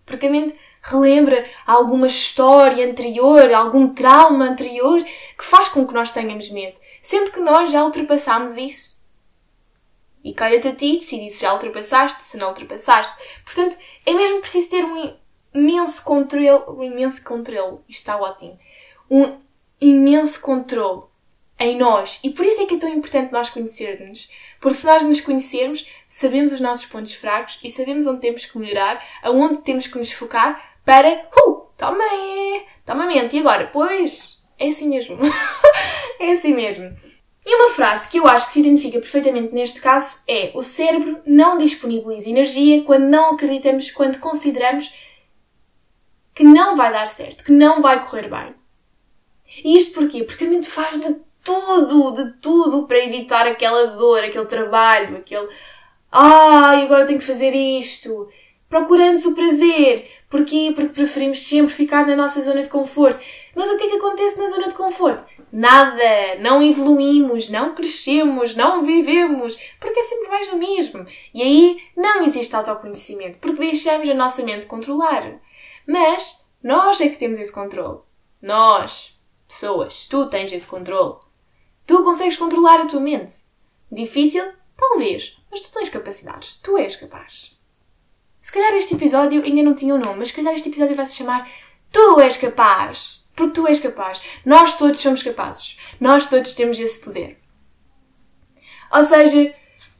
Porque 0.09 0.27
a 0.27 0.31
mente 0.31 0.57
relembra 0.83 1.45
alguma 1.65 2.09
história 2.09 2.85
anterior, 2.85 3.53
algum 3.53 3.95
trauma 3.95 4.47
anterior 4.47 5.05
que 5.05 5.45
faz 5.45 5.69
com 5.69 5.87
que 5.87 5.95
nós 5.95 6.11
tenhamos 6.11 6.51
medo 6.51 6.79
sendo 7.09 7.31
que 7.31 7.41
nós 7.41 7.71
já 7.71 7.83
ultrapassámos 7.85 8.59
isso. 8.59 8.99
E 10.23 10.35
calha-te 10.35 10.69
a 10.69 10.75
ti 10.75 10.99
decidir 10.99 11.31
se 11.31 11.41
já 11.41 11.55
ultrapassaste, 11.55 12.23
se 12.23 12.37
não 12.37 12.49
ultrapassaste. 12.49 13.15
Portanto, 13.45 13.79
é 14.05 14.13
mesmo 14.13 14.43
preciso 14.43 14.69
ter 14.69 14.85
um, 14.85 15.17
imenso 15.55 16.03
controle, 16.05 16.65
um 16.69 16.83
imenso 16.83 17.25
controle, 17.25 17.79
isto 17.89 18.01
está 18.01 18.21
ótimo, 18.21 18.59
um 19.11 19.39
imenso 19.81 20.41
controle 20.43 21.05
em 21.59 21.77
nós. 21.77 22.21
E 22.23 22.31
por 22.31 22.45
isso 22.45 22.63
é 22.63 22.67
que 22.67 22.75
é 22.75 22.79
tão 22.79 22.89
importante 22.89 23.33
nós 23.33 23.51
conhecermos. 23.51 24.31
Porque 24.61 24.77
se 24.77 24.87
nós 24.87 25.03
nos 25.03 25.21
conhecermos, 25.21 25.87
sabemos 26.09 26.53
os 26.53 26.61
nossos 26.61 26.87
pontos 26.87 27.15
fracos 27.15 27.59
e 27.63 27.71
sabemos 27.71 28.07
onde 28.07 28.21
temos 28.21 28.45
que 28.45 28.59
melhorar, 28.59 29.05
aonde 29.23 29.59
temos 29.63 29.87
que 29.87 29.99
nos 29.99 30.13
focar 30.13 30.77
para, 30.85 31.29
uh, 31.37 31.67
toma 31.77 32.03
aí, 32.05 32.65
toma 32.87 33.07
mente. 33.07 33.37
E 33.37 33.41
agora? 33.41 33.69
Pois, 33.73 34.47
é 34.59 34.69
assim 34.69 34.89
mesmo. 34.89 35.19
é 36.21 36.31
assim 36.31 36.55
mesmo. 36.55 36.97
E 37.45 37.55
uma 37.55 37.71
frase 37.71 38.09
que 38.09 38.19
eu 38.19 38.27
acho 38.27 38.47
que 38.47 38.53
se 38.53 38.61
identifica 38.61 38.99
perfeitamente 38.99 39.55
neste 39.55 39.81
caso 39.81 40.19
é: 40.29 40.51
o 40.55 40.63
cérebro 40.63 41.21
não 41.25 41.57
disponibiliza 41.57 42.29
energia 42.29 42.85
quando 42.85 43.05
não 43.05 43.33
acreditamos, 43.33 43.91
quando 43.91 44.19
consideramos 44.19 44.93
que 46.35 46.45
não 46.45 46.77
vai 46.77 46.93
dar 46.93 47.09
certo, 47.09 47.43
que 47.43 47.51
não 47.51 47.81
vai 47.81 48.05
correr 48.07 48.29
bem. 48.29 48.55
E 49.65 49.77
isto 49.77 49.95
porquê? 49.95 50.23
Porque 50.23 50.45
a 50.45 50.49
mente 50.49 50.69
faz 50.69 51.01
de 51.01 51.17
tudo, 51.43 52.13
de 52.13 52.33
tudo 52.41 52.87
para 52.87 53.05
evitar 53.05 53.47
aquela 53.47 53.89
dor, 53.89 54.25
aquele 54.25 54.47
trabalho, 54.47 55.19
aquele 55.19 55.49
ah, 56.11 56.81
agora 56.83 57.07
tenho 57.07 57.19
que 57.19 57.25
fazer 57.25 57.55
isto. 57.55 58.29
Procurando 58.69 59.19
o 59.29 59.35
prazer. 59.35 60.11
Porquê? 60.29 60.73
Porque 60.75 60.93
preferimos 60.93 61.41
sempre 61.41 61.73
ficar 61.73 62.07
na 62.07 62.17
nossa 62.17 62.41
zona 62.41 62.63
de 62.63 62.69
conforto. 62.69 63.19
Mas 63.55 63.71
o 63.71 63.79
que 63.79 63.85
é 63.85 63.89
que 63.89 63.97
acontece 63.97 64.39
na 64.39 64.47
zona 64.47 64.69
de 64.69 64.75
conforto? 64.75 65.25
Nada! 65.51 66.37
Não 66.41 66.63
evoluímos, 66.63 67.49
não 67.49 67.75
crescemos, 67.75 68.55
não 68.55 68.85
vivemos, 68.85 69.57
porque 69.81 70.01
é 70.01 70.03
sempre 70.03 70.29
mais 70.29 70.51
do 70.51 70.59
mesmo. 70.59 71.07
E 71.33 71.43
aí 71.43 71.83
não 71.97 72.23
existe 72.23 72.55
autoconhecimento, 72.55 73.39
porque 73.39 73.61
deixamos 73.61 74.09
a 74.09 74.15
nossa 74.15 74.43
mente 74.43 74.67
controlar. 74.67 75.41
Mas 75.87 76.45
nós 76.63 77.01
é 77.01 77.09
que 77.09 77.19
temos 77.19 77.41
esse 77.41 77.53
controle. 77.53 78.01
Nós, 78.43 79.19
pessoas, 79.47 80.07
tu 80.07 80.27
tens 80.27 80.53
esse 80.53 80.67
controle. 80.67 81.17
Tu 81.89 82.05
consegues 82.05 82.37
controlar 82.37 82.83
a 82.83 82.87
tua 82.87 83.01
mente. 83.01 83.33
Difícil? 83.91 84.45
Talvez. 84.77 85.39
Mas 85.51 85.63
tu 85.63 85.73
tens 85.73 85.89
capacidades. 85.89 86.57
Tu 86.57 86.77
és 86.77 86.95
capaz. 86.95 87.59
Se 88.43 88.53
calhar 88.53 88.75
este 88.75 88.95
episódio 88.95 89.43
ainda 89.43 89.63
não 89.63 89.75
tinha 89.75 89.95
um 89.95 89.99
nome, 89.99 90.19
mas 90.19 90.29
se 90.29 90.35
calhar 90.35 90.53
este 90.53 90.69
episódio 90.69 90.95
vai 90.95 91.07
se 91.07 91.17
chamar 91.17 91.51
Tu 91.91 92.21
és 92.21 92.37
capaz. 92.37 93.27
Porque 93.35 93.55
tu 93.55 93.67
és 93.67 93.81
capaz. 93.81 94.21
Nós 94.45 94.77
todos 94.77 95.01
somos 95.01 95.23
capazes. 95.23 95.79
Nós 95.99 96.27
todos 96.27 96.53
temos 96.53 96.79
esse 96.79 97.01
poder. 97.01 97.41
Ou 98.93 99.03
seja, 99.03 99.55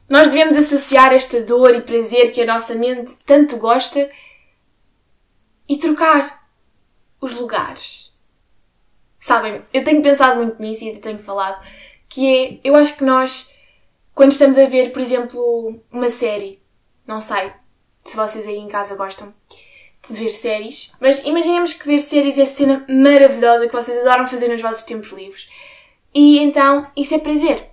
nós 0.07 0.29
devemos 0.29 0.57
associar 0.57 1.11
esta 1.11 1.41
dor 1.41 1.73
e 1.73 1.81
prazer 1.81 2.31
que 2.31 2.43
a 2.43 2.45
nossa 2.45 2.75
mente 2.75 3.17
tanto 3.25 3.57
gosta 3.57 4.11
e 5.67 5.75
trocar 5.77 6.47
os 7.19 7.33
lugares. 7.33 8.08
Sabem, 9.19 9.61
eu 9.73 9.83
tenho 9.83 10.01
pensado 10.01 10.37
muito 10.37 10.61
nisso 10.61 10.85
e 10.85 10.97
tenho 10.97 11.19
falado, 11.19 11.61
que 12.07 12.59
é, 12.63 12.67
eu 12.67 12.75
acho 12.75 12.95
que 12.95 13.03
nós, 13.03 13.53
quando 14.15 14.31
estamos 14.31 14.57
a 14.57 14.65
ver, 14.65 14.93
por 14.93 15.01
exemplo, 15.01 15.79
uma 15.91 16.09
série, 16.09 16.61
não 17.05 17.19
sei 17.19 17.51
se 18.05 18.15
vocês 18.15 18.47
aí 18.47 18.57
em 18.57 18.69
casa 18.69 18.95
gostam 18.95 19.33
de 20.07 20.13
ver 20.13 20.31
séries, 20.31 20.93
mas 21.01 21.23
imaginemos 21.25 21.73
que 21.73 21.85
ver 21.85 21.99
séries 21.99 22.37
é 22.37 22.43
a 22.43 22.47
cena 22.47 22.85
maravilhosa 22.87 23.67
que 23.67 23.75
vocês 23.75 23.99
adoram 23.99 24.25
fazer 24.25 24.47
nos 24.47 24.61
vossos 24.61 24.83
tempos 24.83 25.11
livres. 25.11 25.49
E 26.13 26.39
então, 26.39 26.87
isso 26.95 27.13
é 27.13 27.19
prazer. 27.19 27.69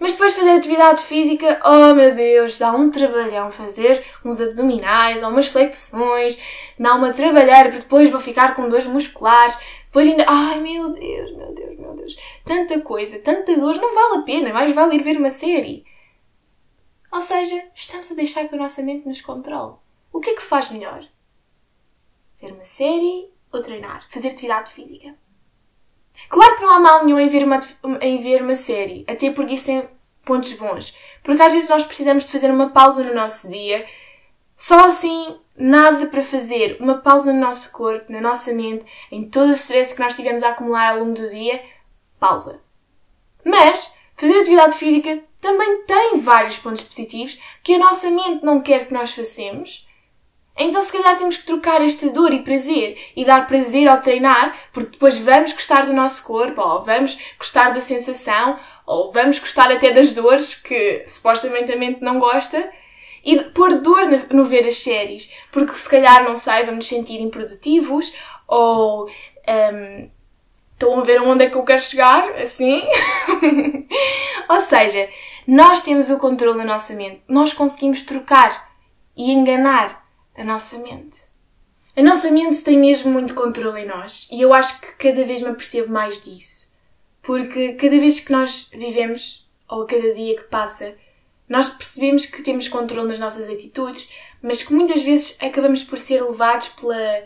Mas 0.00 0.12
depois 0.12 0.32
de 0.32 0.38
fazer 0.38 0.52
atividade 0.52 1.02
física, 1.02 1.60
oh 1.62 1.94
meu 1.94 2.14
Deus, 2.14 2.58
dá 2.58 2.72
um 2.72 2.90
trabalhão 2.90 3.50
fazer 3.50 4.02
uns 4.24 4.40
abdominais 4.40 5.22
ou 5.22 5.28
umas 5.28 5.46
flexões, 5.46 6.38
dá 6.78 6.94
uma 6.94 7.12
trabalhar 7.12 7.64
porque 7.64 7.80
depois 7.80 8.10
vou 8.10 8.18
ficar 8.18 8.54
com 8.54 8.66
dores 8.66 8.86
musculares, 8.86 9.58
depois 9.90 10.06
ainda, 10.06 10.24
ai 10.28 10.60
meu 10.60 10.88
Deus, 10.92 11.36
meu 11.36 11.52
Deus, 11.52 11.76
meu 11.76 11.94
Deus, 11.96 12.16
tanta 12.44 12.80
coisa, 12.80 13.18
tanta 13.18 13.56
dor, 13.56 13.74
não 13.74 13.92
vale 13.92 14.18
a 14.20 14.22
pena, 14.22 14.52
mais 14.52 14.72
vale 14.72 14.94
ir 14.94 15.02
ver 15.02 15.16
uma 15.16 15.30
série. 15.30 15.84
Ou 17.10 17.20
seja, 17.20 17.60
estamos 17.74 18.08
a 18.12 18.14
deixar 18.14 18.48
que 18.48 18.54
a 18.54 18.58
nossa 18.58 18.82
mente 18.82 19.08
nos 19.08 19.20
controle. 19.20 19.74
O 20.12 20.20
que 20.20 20.30
é 20.30 20.34
que 20.36 20.42
faz 20.42 20.70
melhor? 20.70 21.04
Ver 22.40 22.52
uma 22.52 22.62
série 22.62 23.32
ou 23.52 23.60
treinar? 23.60 24.08
Fazer 24.10 24.28
atividade 24.28 24.70
física? 24.70 25.12
Claro 26.28 26.56
que 26.56 26.62
não 26.62 26.70
há 26.70 26.78
mal 26.78 27.04
nenhum 27.04 27.18
em 27.18 27.28
ver 27.28 27.42
uma, 27.42 27.58
em 28.00 28.18
ver 28.18 28.42
uma 28.42 28.54
série, 28.54 29.04
até 29.08 29.32
porque 29.32 29.54
isso 29.54 29.66
tem 29.66 29.88
pontos 30.24 30.52
bons. 30.52 30.96
Porque 31.24 31.42
às 31.42 31.52
vezes 31.52 31.68
nós 31.68 31.84
precisamos 31.84 32.24
de 32.24 32.30
fazer 32.30 32.52
uma 32.52 32.70
pausa 32.70 33.02
no 33.02 33.12
nosso 33.12 33.50
dia, 33.50 33.84
só 34.56 34.86
assim, 34.86 35.36
nada 35.60 36.06
para 36.06 36.22
fazer, 36.22 36.76
uma 36.80 36.98
pausa 36.98 37.32
no 37.32 37.40
nosso 37.40 37.70
corpo, 37.72 38.12
na 38.12 38.20
nossa 38.20 38.52
mente, 38.52 38.84
em 39.12 39.28
todo 39.28 39.50
o 39.50 39.54
stress 39.54 39.94
que 39.94 40.00
nós 40.00 40.14
tivemos 40.14 40.42
a 40.42 40.50
acumular 40.50 40.92
ao 40.92 41.00
longo 41.00 41.14
do 41.14 41.28
dia, 41.28 41.62
pausa. 42.18 42.60
Mas, 43.44 43.92
fazer 44.16 44.40
atividade 44.40 44.76
física 44.76 45.22
também 45.40 45.82
tem 45.84 46.18
vários 46.20 46.58
pontos 46.58 46.82
positivos 46.82 47.40
que 47.62 47.74
a 47.74 47.78
nossa 47.78 48.10
mente 48.10 48.44
não 48.44 48.60
quer 48.60 48.86
que 48.86 48.94
nós 48.94 49.14
façamos 49.14 49.88
então, 50.60 50.82
se 50.82 50.92
calhar, 50.92 51.16
temos 51.16 51.38
que 51.38 51.46
trocar 51.46 51.82
esta 51.82 52.10
dor 52.10 52.34
e 52.34 52.42
prazer 52.42 52.98
e 53.16 53.24
dar 53.24 53.46
prazer 53.46 53.88
ao 53.88 54.02
treinar, 54.02 54.54
porque 54.74 54.90
depois 54.90 55.16
vamos 55.16 55.54
gostar 55.54 55.86
do 55.86 55.92
nosso 55.94 56.22
corpo, 56.22 56.60
ou 56.60 56.82
vamos 56.82 57.18
gostar 57.38 57.70
da 57.70 57.80
sensação, 57.80 58.60
ou 58.84 59.10
vamos 59.10 59.38
gostar 59.38 59.72
até 59.72 59.90
das 59.90 60.12
dores 60.12 60.54
que 60.54 61.02
supostamente 61.06 61.72
a 61.72 61.76
mente 61.76 62.02
não 62.02 62.18
gosta, 62.18 62.70
e 63.24 63.38
pôr 63.44 63.80
dor 63.80 64.02
no 64.30 64.44
ver 64.44 64.66
as 64.66 64.78
séries, 64.78 65.32
porque 65.52 65.76
se 65.76 65.88
calhar, 65.88 66.24
não 66.24 66.36
sei, 66.36 66.60
vamos 66.60 66.76
nos 66.76 66.86
sentir 66.86 67.20
improdutivos, 67.20 68.12
ou. 68.46 69.08
Um, 69.48 70.10
estão 70.80 70.98
a 70.98 71.04
ver 71.04 71.20
onde 71.20 71.44
é 71.44 71.50
que 71.50 71.56
eu 71.56 71.62
quero 71.62 71.82
chegar, 71.82 72.32
assim. 72.36 72.80
ou 74.48 74.60
seja, 74.60 75.10
nós 75.46 75.82
temos 75.82 76.08
o 76.08 76.18
controle 76.18 76.58
da 76.58 76.64
nossa 76.64 76.94
mente, 76.94 77.22
nós 77.28 77.52
conseguimos 77.52 78.00
trocar 78.02 78.70
e 79.14 79.30
enganar 79.30 80.06
a 80.34 80.42
nossa 80.42 80.78
mente. 80.78 81.18
A 81.94 82.02
nossa 82.02 82.30
mente 82.30 82.62
tem 82.62 82.78
mesmo 82.78 83.12
muito 83.12 83.34
controle 83.34 83.82
em 83.82 83.86
nós 83.86 84.26
e 84.32 84.40
eu 84.40 84.54
acho 84.54 84.80
que 84.80 84.92
cada 84.94 85.24
vez 85.24 85.42
me 85.42 85.48
apercebo 85.48 85.92
mais 85.92 86.22
disso. 86.22 86.70
Porque 87.20 87.74
cada 87.74 87.98
vez 87.98 88.20
que 88.20 88.32
nós 88.32 88.70
vivemos, 88.72 89.46
ou 89.68 89.84
cada 89.84 90.14
dia 90.14 90.36
que 90.36 90.44
passa, 90.44 90.94
nós 91.50 91.68
percebemos 91.68 92.26
que 92.26 92.44
temos 92.44 92.68
controle 92.68 93.08
nas 93.08 93.18
nossas 93.18 93.48
atitudes, 93.48 94.08
mas 94.40 94.62
que 94.62 94.72
muitas 94.72 95.02
vezes 95.02 95.36
acabamos 95.42 95.82
por 95.82 95.98
ser 95.98 96.22
levados 96.22 96.68
pela 96.68 97.24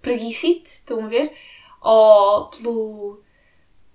preguicite, 0.00 0.70
estão 0.70 1.04
a 1.04 1.08
ver? 1.08 1.32
Ou 1.80 2.46
pela 2.46 3.18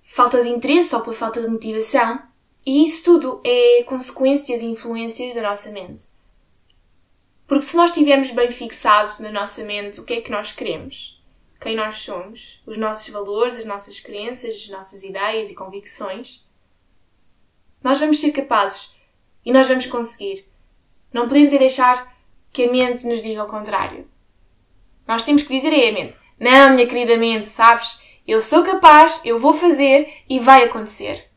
falta 0.03 0.43
de 0.43 0.49
interesse 0.49 0.93
ou 0.93 0.99
pela 0.99 1.15
falta 1.15 1.41
de 1.41 1.47
motivação. 1.47 2.21
E 2.65 2.83
isso 2.83 3.01
tudo 3.05 3.39
é 3.45 3.81
consequências 3.83 4.61
e 4.61 4.65
influências 4.65 5.33
da 5.33 5.41
nossa 5.41 5.71
mente. 5.71 6.03
Porque 7.47 7.63
se 7.63 7.77
nós 7.77 7.91
estivermos 7.91 8.31
bem 8.31 8.51
fixados 8.51 9.19
na 9.19 9.31
nossa 9.31 9.63
mente 9.63 10.01
o 10.01 10.03
que 10.03 10.15
é 10.15 10.21
que 10.21 10.31
nós 10.31 10.51
queremos, 10.51 11.23
quem 11.61 11.77
nós 11.77 11.99
somos, 11.99 12.61
os 12.65 12.75
nossos 12.77 13.07
valores, 13.07 13.55
as 13.55 13.65
nossas 13.65 14.01
crenças, 14.01 14.53
as 14.53 14.67
nossas 14.67 15.01
ideias 15.01 15.49
e 15.49 15.55
convicções, 15.55 16.45
nós 17.81 18.01
vamos 18.01 18.19
ser 18.19 18.33
capazes 18.33 18.99
e 19.45 19.51
nós 19.51 19.67
vamos 19.67 19.85
conseguir. 19.85 20.45
Não 21.13 21.27
podemos 21.27 21.53
é 21.53 21.57
deixar 21.57 22.15
que 22.51 22.65
a 22.65 22.71
mente 22.71 23.05
nos 23.05 23.21
diga 23.21 23.43
o 23.43 23.47
contrário. 23.47 24.07
Nós 25.07 25.23
temos 25.23 25.43
que 25.43 25.55
dizer 25.55 25.73
a 25.73 25.91
mente: 25.91 26.15
Não, 26.39 26.75
minha 26.75 26.87
querida 26.87 27.17
mente, 27.17 27.47
sabes? 27.47 28.01
Eu 28.27 28.41
sou 28.41 28.63
capaz, 28.63 29.19
eu 29.25 29.39
vou 29.39 29.53
fazer 29.53 30.07
e 30.29 30.39
vai 30.39 30.63
acontecer. 30.63 31.27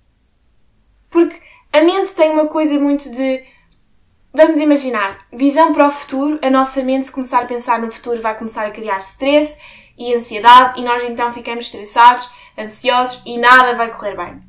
Porque 1.11 1.41
a 1.73 1.81
mente 1.83 2.15
tem 2.15 2.31
uma 2.31 2.47
coisa 2.47 2.79
muito 2.79 3.11
de 3.11 3.45
Vamos 4.37 4.59
imaginar, 4.59 5.29
visão 5.33 5.73
para 5.73 5.87
o 5.87 5.93
futuro, 5.93 6.41
a 6.43 6.51
nossa 6.51 6.83
mente, 6.83 7.07
se 7.07 7.13
começar 7.13 7.45
a 7.45 7.47
pensar 7.47 7.79
no 7.79 7.89
futuro, 7.89 8.21
vai 8.21 8.37
começar 8.37 8.67
a 8.67 8.71
criar 8.73 8.99
stress 8.99 9.57
e 9.97 10.13
ansiedade 10.13 10.81
e 10.81 10.85
nós 10.85 11.05
então 11.05 11.31
ficamos 11.31 11.67
estressados, 11.67 12.29
ansiosos 12.59 13.23
e 13.25 13.39
nada 13.39 13.77
vai 13.77 13.93
correr 13.93 14.17
bem. 14.17 14.43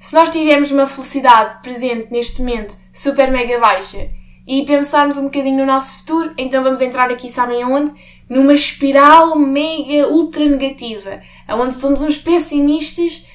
Se 0.00 0.14
nós 0.14 0.30
tivermos 0.30 0.70
uma 0.70 0.86
felicidade 0.86 1.60
presente 1.62 2.10
neste 2.10 2.40
momento 2.40 2.76
super 2.92 3.30
mega 3.30 3.58
baixa 3.58 4.10
e 4.46 4.64
pensarmos 4.64 5.16
um 5.16 5.24
bocadinho 5.24 5.58
no 5.58 5.66
nosso 5.66 5.98
futuro, 5.98 6.34
então 6.38 6.62
vamos 6.62 6.80
entrar 6.80 7.10
aqui, 7.10 7.30
sabem 7.30 7.62
aonde? 7.62 7.92
Numa 8.28 8.54
espiral 8.54 9.36
mega 9.38 10.08
ultra 10.08 10.44
negativa, 10.44 11.20
onde 11.48 11.76
somos 11.76 12.02
uns 12.02 12.18
pessimistas 12.18 13.26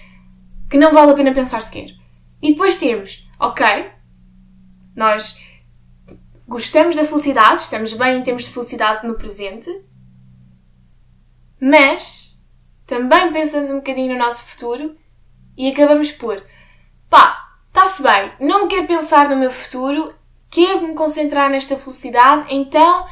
que 0.70 0.78
não 0.78 0.94
vale 0.94 1.12
a 1.12 1.16
pena 1.16 1.34
pensar 1.34 1.62
sequer. 1.62 1.90
E 2.42 2.52
depois 2.52 2.78
temos, 2.78 3.28
ok, 3.40 3.92
nós 4.96 5.44
gostamos 6.48 6.96
da 6.96 7.06
felicidade, 7.06 7.62
estamos 7.62 7.94
bem 7.94 8.20
em 8.20 8.24
termos 8.24 8.44
de 8.44 8.50
felicidade 8.50 9.06
no 9.06 9.16
presente, 9.16 9.70
mas 11.60 12.42
também 12.86 13.32
pensamos 13.32 13.70
um 13.70 13.76
bocadinho 13.76 14.14
no 14.14 14.20
nosso 14.20 14.44
futuro 14.44 14.98
e 15.58 15.72
acabamos 15.72 16.12
por 16.12 16.44
pá, 17.10 17.56
está-se 17.68 18.02
bem, 18.02 18.32
não 18.40 18.68
quero 18.68 18.88
pensar 18.88 19.30
no 19.30 19.36
meu 19.36 19.52
futuro, 19.52 20.14
quero 20.50 20.82
me 20.82 20.94
concentrar 20.94 21.50
nesta 21.50 21.78
felicidade, 21.78 22.46
então 22.50 23.06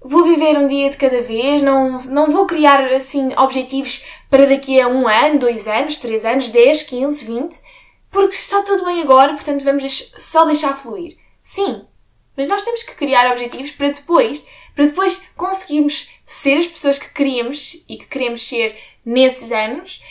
vou 0.00 0.24
viver 0.24 0.58
um 0.58 0.66
dia 0.66 0.90
de 0.90 0.96
cada 0.96 1.20
vez, 1.20 1.62
não, 1.62 1.96
não 1.96 2.30
vou 2.30 2.46
criar 2.46 2.84
assim 2.92 3.32
objetivos 3.36 4.04
para 4.30 4.46
daqui 4.46 4.80
a 4.80 4.88
um 4.88 5.06
ano, 5.06 5.38
dois 5.38 5.66
anos, 5.66 5.96
três 5.96 6.24
anos, 6.24 6.50
dez, 6.50 6.82
quinze, 6.82 7.24
vinte, 7.24 7.56
porque 8.10 8.36
está 8.36 8.62
tudo 8.62 8.84
bem 8.84 9.00
agora, 9.02 9.34
portanto 9.34 9.64
vamos 9.64 10.12
só 10.16 10.44
deixar 10.44 10.76
fluir. 10.76 11.16
Sim, 11.40 11.84
mas 12.36 12.48
nós 12.48 12.62
temos 12.62 12.82
que 12.82 12.94
criar 12.94 13.30
objetivos 13.30 13.70
para 13.70 13.88
depois, 13.88 14.44
para 14.74 14.86
depois 14.86 15.22
conseguirmos 15.36 16.10
ser 16.24 16.58
as 16.58 16.66
pessoas 16.66 16.98
que 16.98 17.12
queríamos 17.12 17.84
e 17.88 17.96
que 17.96 18.06
queremos 18.06 18.46
ser 18.46 18.76
nesses 19.04 19.52
anos 19.52 20.02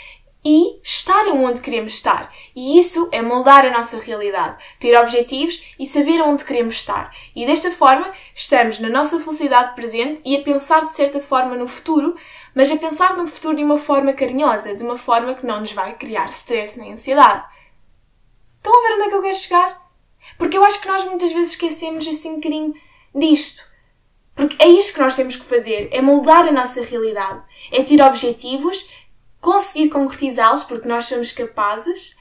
e 0.43 0.79
estar 0.83 1.27
onde 1.27 1.61
queremos 1.61 1.93
estar. 1.93 2.33
E 2.55 2.79
isso 2.79 3.07
é 3.11 3.21
moldar 3.21 3.65
a 3.65 3.71
nossa 3.71 3.99
realidade, 3.99 4.63
ter 4.79 4.97
objetivos 4.97 5.63
e 5.77 5.85
saber 5.85 6.21
onde 6.21 6.43
queremos 6.43 6.75
estar. 6.75 7.15
E 7.35 7.45
desta 7.45 7.71
forma, 7.71 8.11
estamos 8.33 8.79
na 8.79 8.89
nossa 8.89 9.19
felicidade 9.19 9.75
presente 9.75 10.21
e 10.25 10.35
a 10.35 10.41
pensar 10.41 10.85
de 10.85 10.95
certa 10.95 11.19
forma 11.19 11.55
no 11.55 11.67
futuro, 11.67 12.15
mas 12.55 12.71
a 12.71 12.77
pensar 12.77 13.15
no 13.15 13.27
futuro 13.27 13.55
de 13.55 13.63
uma 13.63 13.77
forma 13.77 14.13
carinhosa, 14.13 14.75
de 14.75 14.83
uma 14.83 14.97
forma 14.97 15.35
que 15.35 15.45
não 15.45 15.59
nos 15.59 15.73
vai 15.73 15.95
criar 15.95 16.29
stress 16.29 16.79
nem 16.79 16.93
ansiedade. 16.93 17.45
Estão 18.57 18.77
a 18.77 18.87
ver 18.87 18.95
onde 18.95 19.03
é 19.03 19.09
que 19.09 19.15
eu 19.15 19.21
quero 19.21 19.37
chegar? 19.37 19.81
Porque 20.37 20.57
eu 20.57 20.63
acho 20.63 20.81
que 20.81 20.87
nós 20.87 21.05
muitas 21.05 21.31
vezes 21.31 21.51
esquecemos 21.51 22.07
assim 22.07 22.31
um 22.31 22.35
bocadinho 22.35 22.73
disto. 23.13 23.71
Porque 24.35 24.61
é 24.63 24.67
isto 24.67 24.93
que 24.93 24.99
nós 24.99 25.13
temos 25.13 25.35
que 25.35 25.45
fazer, 25.45 25.89
é 25.91 26.01
moldar 26.01 26.47
a 26.47 26.51
nossa 26.51 26.81
realidade, 26.81 27.43
é 27.71 27.83
ter 27.83 28.01
objetivos 28.01 28.89
conseguir 29.41 29.89
concretizá-los, 29.89 30.63
porque 30.63 30.87
nós 30.87 31.05
somos 31.05 31.31
capazes, 31.31 32.15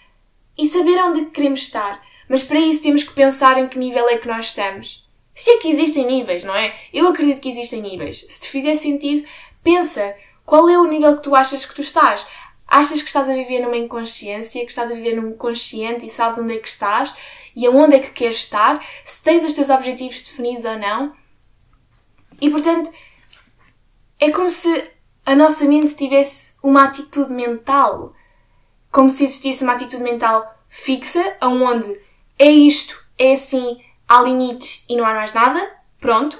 e 0.56 0.66
saber 0.66 1.00
onde 1.02 1.26
queremos 1.26 1.60
estar. 1.60 2.02
Mas 2.28 2.42
para 2.42 2.58
isso 2.58 2.82
temos 2.82 3.02
que 3.02 3.12
pensar 3.12 3.58
em 3.58 3.68
que 3.68 3.78
nível 3.78 4.08
é 4.08 4.16
que 4.16 4.26
nós 4.26 4.46
estamos. 4.46 5.08
Se 5.34 5.50
é 5.50 5.58
que 5.58 5.68
existem 5.68 6.06
níveis, 6.06 6.44
não 6.44 6.54
é? 6.54 6.74
Eu 6.92 7.08
acredito 7.08 7.40
que 7.40 7.48
existem 7.48 7.80
níveis. 7.80 8.26
Se 8.28 8.40
te 8.40 8.48
fizer 8.48 8.74
sentido, 8.74 9.26
pensa 9.62 10.14
qual 10.44 10.68
é 10.68 10.78
o 10.78 10.86
nível 10.86 11.16
que 11.16 11.22
tu 11.22 11.34
achas 11.34 11.64
que 11.64 11.74
tu 11.74 11.80
estás. 11.80 12.26
Achas 12.66 13.02
que 13.02 13.08
estás 13.08 13.28
a 13.28 13.34
viver 13.34 13.60
numa 13.60 13.76
inconsciência, 13.76 14.64
que 14.64 14.70
estás 14.70 14.90
a 14.90 14.94
viver 14.94 15.16
num 15.16 15.32
consciente 15.32 16.06
e 16.06 16.10
sabes 16.10 16.38
onde 16.38 16.54
é 16.54 16.58
que 16.58 16.68
estás 16.68 17.14
e 17.54 17.66
aonde 17.66 17.96
é 17.96 17.98
que 17.98 18.10
queres 18.10 18.36
estar, 18.36 18.84
se 19.04 19.22
tens 19.22 19.42
os 19.42 19.52
teus 19.52 19.70
objetivos 19.70 20.22
definidos 20.22 20.64
ou 20.64 20.78
não. 20.78 21.14
E 22.40 22.48
portanto, 22.48 22.92
é 24.20 24.30
como 24.30 24.48
se 24.48 24.88
a 25.30 25.36
nossa 25.36 25.64
mente 25.64 25.94
tivesse 25.94 26.56
uma 26.60 26.82
atitude 26.82 27.32
mental, 27.32 28.12
como 28.90 29.08
se 29.08 29.24
existisse 29.24 29.62
uma 29.62 29.74
atitude 29.74 30.02
mental 30.02 30.58
fixa, 30.68 31.36
aonde 31.40 32.00
é 32.36 32.50
isto, 32.50 33.00
é 33.16 33.34
assim, 33.34 33.80
há 34.08 34.22
limites 34.22 34.84
e 34.88 34.96
não 34.96 35.04
há 35.06 35.14
mais 35.14 35.32
nada, 35.32 35.70
pronto. 36.00 36.36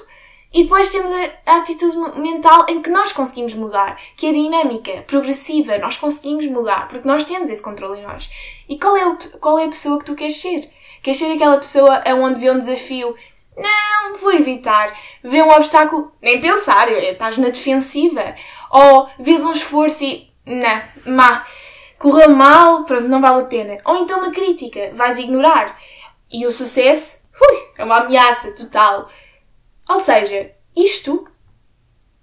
E 0.53 0.63
depois 0.63 0.89
temos 0.89 1.09
a, 1.45 1.55
atitude 1.55 1.95
mental 2.19 2.65
em 2.67 2.81
que 2.81 2.89
nós 2.89 3.13
conseguimos 3.13 3.53
mudar, 3.53 3.97
que 4.17 4.27
é 4.27 4.33
dinâmica, 4.33 5.05
progressiva, 5.07 5.77
nós 5.77 5.95
conseguimos 5.95 6.45
mudar, 6.47 6.89
porque 6.89 7.07
nós 7.07 7.23
temos 7.23 7.49
esse 7.49 7.63
controle 7.63 8.01
em 8.01 8.03
nós. 8.03 8.29
E 8.67 8.77
qual 8.77 8.97
é, 8.97 9.07
o, 9.07 9.15
qual 9.39 9.57
é 9.57 9.63
a 9.63 9.69
pessoa 9.69 9.99
que 9.99 10.05
tu 10.05 10.15
queres 10.15 10.35
ser? 10.35 10.69
Queres 11.01 11.17
ser 11.17 11.31
aquela 11.31 11.57
pessoa 11.59 12.03
aonde 12.05 12.41
vê 12.41 12.51
um 12.51 12.59
desafio 12.59 13.15
não, 13.55 14.17
vou 14.17 14.33
evitar. 14.33 14.97
Vê 15.23 15.41
um 15.41 15.51
obstáculo, 15.51 16.11
nem 16.21 16.39
pensar, 16.39 16.89
é, 16.89 17.11
estás 17.11 17.37
na 17.37 17.49
defensiva. 17.49 18.35
Ou 18.71 19.09
vês 19.19 19.43
um 19.43 19.51
esforço 19.51 20.03
e. 20.03 20.31
Não, 20.45 20.81
má. 21.13 21.45
Correu 21.99 22.29
mal, 22.31 22.83
pronto, 22.83 23.07
não 23.07 23.21
vale 23.21 23.43
a 23.43 23.45
pena. 23.45 23.77
Ou 23.85 23.97
então 23.97 24.19
uma 24.19 24.31
crítica, 24.31 24.91
vais 24.95 25.19
ignorar. 25.19 25.77
E 26.31 26.45
o 26.47 26.51
sucesso, 26.51 27.21
ui, 27.39 27.57
é 27.77 27.83
uma 27.83 27.97
ameaça 27.97 28.53
total. 28.53 29.07
Ou 29.87 29.99
seja, 29.99 30.51
isto 30.75 31.27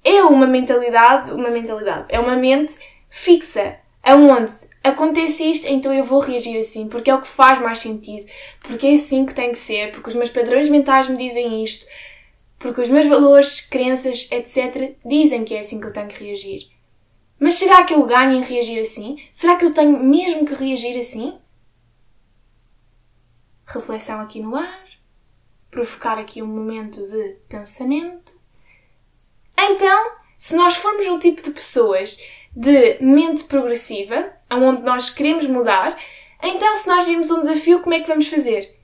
é 0.03 0.23
uma 0.23 0.47
mentalidade, 0.47 1.31
uma 1.33 1.51
mentalidade, 1.51 2.07
é 2.09 2.19
uma 2.19 2.35
mente 2.35 2.75
fixa, 3.11 3.79
aonde 4.03 4.53
acontece 4.83 5.51
isto, 5.51 5.67
então 5.67 5.93
eu 5.93 6.05
vou 6.05 6.21
reagir 6.21 6.59
assim, 6.59 6.89
porque 6.89 7.11
é 7.11 7.15
o 7.15 7.21
que 7.21 7.29
faz 7.29 7.61
mais 7.61 7.79
sentido, 7.79 8.25
porque 8.63 8.87
é 8.87 8.95
assim 8.95 9.27
que 9.27 9.35
tem 9.35 9.53
que 9.53 9.59
ser, 9.59 9.93
porque 9.93 10.09
os 10.09 10.15
meus 10.15 10.31
padrões 10.31 10.69
mentais 10.69 11.09
me 11.09 11.17
dizem 11.17 11.63
isto, 11.63 11.87
porque 12.59 12.81
os 12.81 12.89
meus 12.89 13.07
valores, 13.07 13.61
crenças, 13.61 14.29
etc., 14.31 14.97
dizem 15.05 15.45
que 15.45 15.55
é 15.55 15.61
assim 15.61 15.81
que 15.81 15.87
eu 15.87 15.93
tenho 15.93 16.09
que 16.09 16.25
reagir. 16.25 16.69
Mas 17.39 17.55
será 17.55 17.85
que 17.85 17.95
eu 17.95 18.05
ganho 18.05 18.33
em 18.33 18.43
reagir 18.43 18.81
assim? 18.81 19.17
Será 19.31 19.57
que 19.57 19.65
eu 19.65 19.73
tenho 19.73 20.03
mesmo 20.03 20.45
que 20.45 20.55
reagir 20.55 20.99
assim? 20.99 21.39
Reflexão 23.65 24.21
aqui 24.21 24.41
no 24.41 24.57
ar, 24.57 24.87
provocar 25.71 26.19
aqui 26.19 26.43
um 26.43 26.47
momento 26.47 27.03
de 27.03 27.37
pensamento. 27.49 28.33
Então, 29.57 30.13
se 30.37 30.57
nós 30.57 30.75
formos 30.77 31.07
um 31.07 31.19
tipo 31.19 31.43
de 31.43 31.51
pessoas 31.51 32.21
de 32.55 32.99
mente 33.01 33.45
progressiva, 33.45 34.33
aonde 34.51 34.83
nós 34.83 35.11
queremos 35.11 35.47
mudar, 35.47 35.97
então 36.43 36.77
se 36.77 36.89
nós 36.89 37.05
virmos 37.05 37.31
um 37.31 37.41
desafio, 37.41 37.81
como 37.81 37.95
é 37.95 38.01
que 38.01 38.09
vamos 38.09 38.29
fazer? 38.29 38.78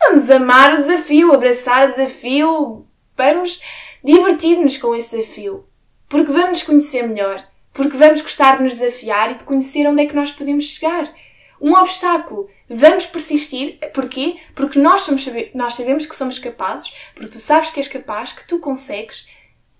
Vamos 0.00 0.30
amar 0.30 0.74
o 0.74 0.78
desafio, 0.78 1.32
abraçar 1.32 1.86
o 1.86 1.90
desafio, 1.90 2.86
vamos 3.16 3.62
divertir-nos 4.02 4.76
com 4.76 4.94
esse 4.94 5.16
desafio. 5.16 5.66
Porque 6.08 6.30
vamos 6.30 6.48
nos 6.50 6.62
conhecer 6.62 7.08
melhor, 7.08 7.44
porque 7.72 7.96
vamos 7.96 8.20
gostar 8.20 8.58
de 8.58 8.64
nos 8.64 8.74
desafiar 8.74 9.32
e 9.32 9.34
de 9.34 9.44
conhecer 9.44 9.86
onde 9.86 10.02
é 10.02 10.06
que 10.06 10.14
nós 10.14 10.30
podemos 10.30 10.64
chegar. 10.64 11.12
Um 11.60 11.72
obstáculo, 11.72 12.48
vamos 12.68 13.06
persistir, 13.06 13.78
porquê? 13.94 14.36
Porque 14.54 14.78
nós, 14.78 15.02
somos, 15.02 15.26
nós 15.54 15.74
sabemos 15.74 16.06
que 16.06 16.14
somos 16.14 16.38
capazes, 16.38 16.92
porque 17.14 17.30
tu 17.30 17.38
sabes 17.38 17.70
que 17.70 17.80
és 17.80 17.88
capaz, 17.88 18.32
que 18.32 18.46
tu 18.46 18.58
consegues 18.58 19.26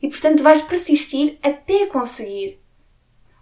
e 0.02 0.08
portanto 0.08 0.42
vais 0.42 0.62
persistir 0.62 1.38
até 1.42 1.86
conseguir 1.86 2.60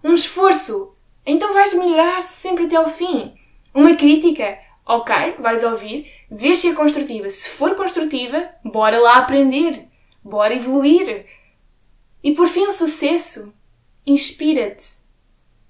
um 0.02 0.14
esforço, 0.14 0.94
então 1.24 1.54
vais 1.54 1.72
melhorar 1.74 2.20
sempre 2.20 2.66
até 2.66 2.76
ao 2.76 2.88
fim. 2.88 3.34
Uma 3.72 3.96
crítica, 3.96 4.58
ok, 4.84 5.36
vais 5.38 5.64
ouvir, 5.64 6.10
vês 6.34 6.58
se 6.58 6.68
é 6.68 6.74
construtiva. 6.74 7.30
Se 7.30 7.48
for 7.48 7.76
construtiva, 7.76 8.50
bora 8.64 8.98
lá 8.98 9.18
aprender, 9.18 9.86
bora 10.22 10.54
evoluir. 10.54 11.26
E 12.22 12.34
por 12.34 12.48
fim, 12.48 12.66
o 12.66 12.72
sucesso. 12.72 13.54
Inspira-te. 14.04 14.84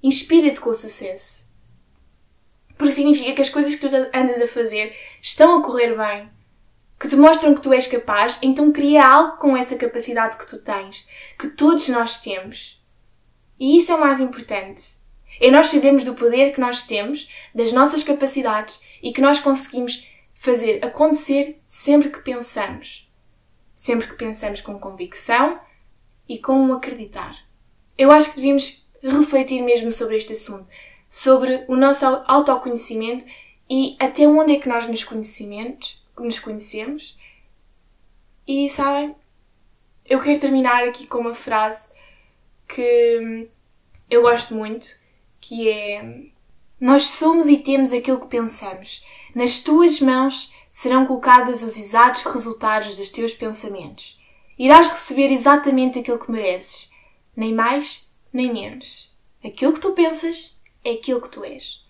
Inspira-te 0.02 0.60
com 0.60 0.70
o 0.70 0.74
sucesso. 0.74 1.44
Porque 2.78 2.94
significa 2.94 3.34
que 3.34 3.42
as 3.42 3.50
coisas 3.50 3.74
que 3.74 3.88
tu 3.88 3.94
andas 4.12 4.40
a 4.40 4.46
fazer 4.46 4.96
estão 5.22 5.58
a 5.58 5.62
correr 5.62 5.96
bem, 5.96 6.28
que 6.98 7.08
te 7.08 7.14
mostram 7.14 7.54
que 7.54 7.60
tu 7.60 7.72
és 7.72 7.86
capaz, 7.86 8.38
então 8.42 8.72
cria 8.72 9.06
algo 9.06 9.36
com 9.36 9.56
essa 9.56 9.76
capacidade 9.76 10.36
que 10.36 10.46
tu 10.46 10.58
tens, 10.58 11.06
que 11.38 11.48
todos 11.48 11.88
nós 11.88 12.18
temos. 12.18 12.82
E 13.60 13.78
isso 13.78 13.92
é 13.92 13.94
o 13.94 14.00
mais 14.00 14.20
importante. 14.20 14.94
É 15.40 15.50
nós 15.50 15.68
sabermos 15.68 16.04
do 16.04 16.14
poder 16.14 16.52
que 16.52 16.60
nós 16.60 16.84
temos, 16.84 17.28
das 17.54 17.72
nossas 17.72 18.02
capacidades 18.02 18.80
e 19.02 19.12
que 19.12 19.20
nós 19.20 19.38
conseguimos 19.38 20.08
fazer 20.44 20.84
acontecer 20.84 21.58
sempre 21.66 22.10
que 22.10 22.18
pensamos. 22.18 23.10
Sempre 23.74 24.08
que 24.08 24.14
pensamos 24.14 24.60
com 24.60 24.78
convicção 24.78 25.58
e 26.28 26.38
com 26.38 26.52
um 26.52 26.74
acreditar. 26.74 27.34
Eu 27.96 28.10
acho 28.10 28.28
que 28.28 28.36
devíamos 28.36 28.86
refletir 29.02 29.62
mesmo 29.62 29.90
sobre 29.90 30.18
este 30.18 30.34
assunto, 30.34 30.68
sobre 31.08 31.64
o 31.66 31.74
nosso 31.74 32.04
autoconhecimento 32.26 33.24
e 33.70 33.96
até 33.98 34.28
onde 34.28 34.54
é 34.54 34.60
que 34.60 34.68
nós 34.68 34.86
nos 34.86 35.02
conhecimentos, 35.02 36.04
nos 36.18 36.38
conhecemos. 36.38 37.18
E 38.46 38.68
sabem, 38.68 39.16
eu 40.04 40.20
quero 40.20 40.38
terminar 40.38 40.86
aqui 40.86 41.06
com 41.06 41.20
uma 41.20 41.34
frase 41.34 41.88
que 42.68 43.48
eu 44.10 44.20
gosto 44.20 44.54
muito, 44.54 44.88
que 45.40 45.70
é 45.70 46.26
Nós 46.78 47.04
somos 47.04 47.46
e 47.46 47.56
temos 47.56 47.92
aquilo 47.92 48.20
que 48.20 48.26
pensamos. 48.26 49.02
Nas 49.34 49.60
tuas 49.60 50.00
mãos 50.00 50.52
serão 50.70 51.06
colocados 51.06 51.62
os 51.62 51.76
exatos 51.76 52.22
resultados 52.22 52.96
dos 52.96 53.10
teus 53.10 53.32
pensamentos. 53.32 54.20
Irás 54.58 54.88
receber 54.88 55.32
exatamente 55.32 55.98
aquilo 55.98 56.18
que 56.18 56.30
mereces, 56.30 56.88
nem 57.36 57.52
mais 57.52 58.08
nem 58.32 58.52
menos. 58.52 59.12
Aquilo 59.42 59.72
que 59.72 59.80
tu 59.80 59.92
pensas 59.92 60.58
é 60.84 60.92
aquilo 60.92 61.20
que 61.20 61.30
tu 61.30 61.44
és. 61.44 61.84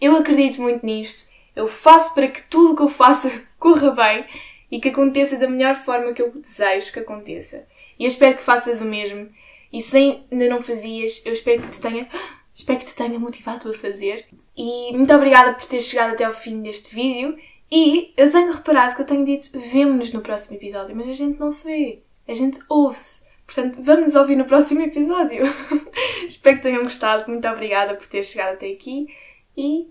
Eu 0.00 0.16
acredito 0.16 0.62
muito 0.62 0.84
nisto. 0.86 1.24
Eu 1.54 1.66
faço 1.66 2.14
para 2.14 2.28
que 2.28 2.42
tudo 2.42 2.72
o 2.72 2.76
que 2.76 2.82
eu 2.82 2.88
faça 2.88 3.30
corra 3.58 3.90
bem 3.90 4.26
e 4.70 4.80
que 4.80 4.88
aconteça 4.88 5.36
da 5.36 5.48
melhor 5.48 5.76
forma 5.76 6.12
que 6.12 6.22
eu 6.22 6.30
desejo 6.30 6.92
que 6.92 7.00
aconteça. 7.00 7.66
E 7.98 8.04
eu 8.04 8.08
espero 8.08 8.36
que 8.36 8.42
faças 8.42 8.80
o 8.80 8.84
mesmo 8.84 9.28
e 9.72 9.80
se 9.82 9.96
ainda 9.96 10.48
não 10.48 10.62
fazias, 10.62 11.22
eu 11.24 11.32
espero 11.32 11.62
que 11.62 11.70
te 11.70 11.80
tenha, 11.80 12.08
espero 12.54 12.78
que 12.78 12.86
te 12.86 12.94
tenha 12.94 13.18
motivado 13.18 13.70
a 13.70 13.74
fazer. 13.74 14.26
E 14.56 14.92
muito 14.96 15.12
obrigada 15.12 15.52
por 15.52 15.66
ter 15.66 15.80
chegado 15.80 16.12
até 16.12 16.24
ao 16.24 16.32
fim 16.32 16.62
deste 16.62 16.94
vídeo. 16.94 17.36
E 17.70 18.12
eu 18.16 18.30
tenho 18.30 18.52
reparado 18.52 18.94
que 18.94 19.02
eu 19.02 19.06
tenho 19.06 19.24
dito 19.24 19.50
vemo-nos 19.58 20.12
no 20.12 20.20
próximo 20.20 20.56
episódio, 20.56 20.94
mas 20.94 21.08
a 21.08 21.12
gente 21.12 21.38
não 21.38 21.50
se 21.50 21.64
vê, 21.64 22.02
a 22.26 22.34
gente 22.34 22.60
ouve-se. 22.68 23.26
Portanto, 23.44 23.78
vamos 23.80 24.14
ouvir 24.14 24.36
no 24.36 24.44
próximo 24.44 24.82
episódio. 24.82 25.44
espero 26.26 26.56
que 26.56 26.62
tenham 26.62 26.82
gostado. 26.82 27.30
Muito 27.30 27.46
obrigada 27.46 27.94
por 27.94 28.06
ter 28.06 28.24
chegado 28.24 28.54
até 28.54 28.68
aqui 28.68 29.08
e 29.56 29.88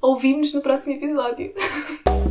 ouvimos-nos 0.00 0.54
no 0.54 0.62
próximo 0.62 0.94
episódio. 0.94 1.52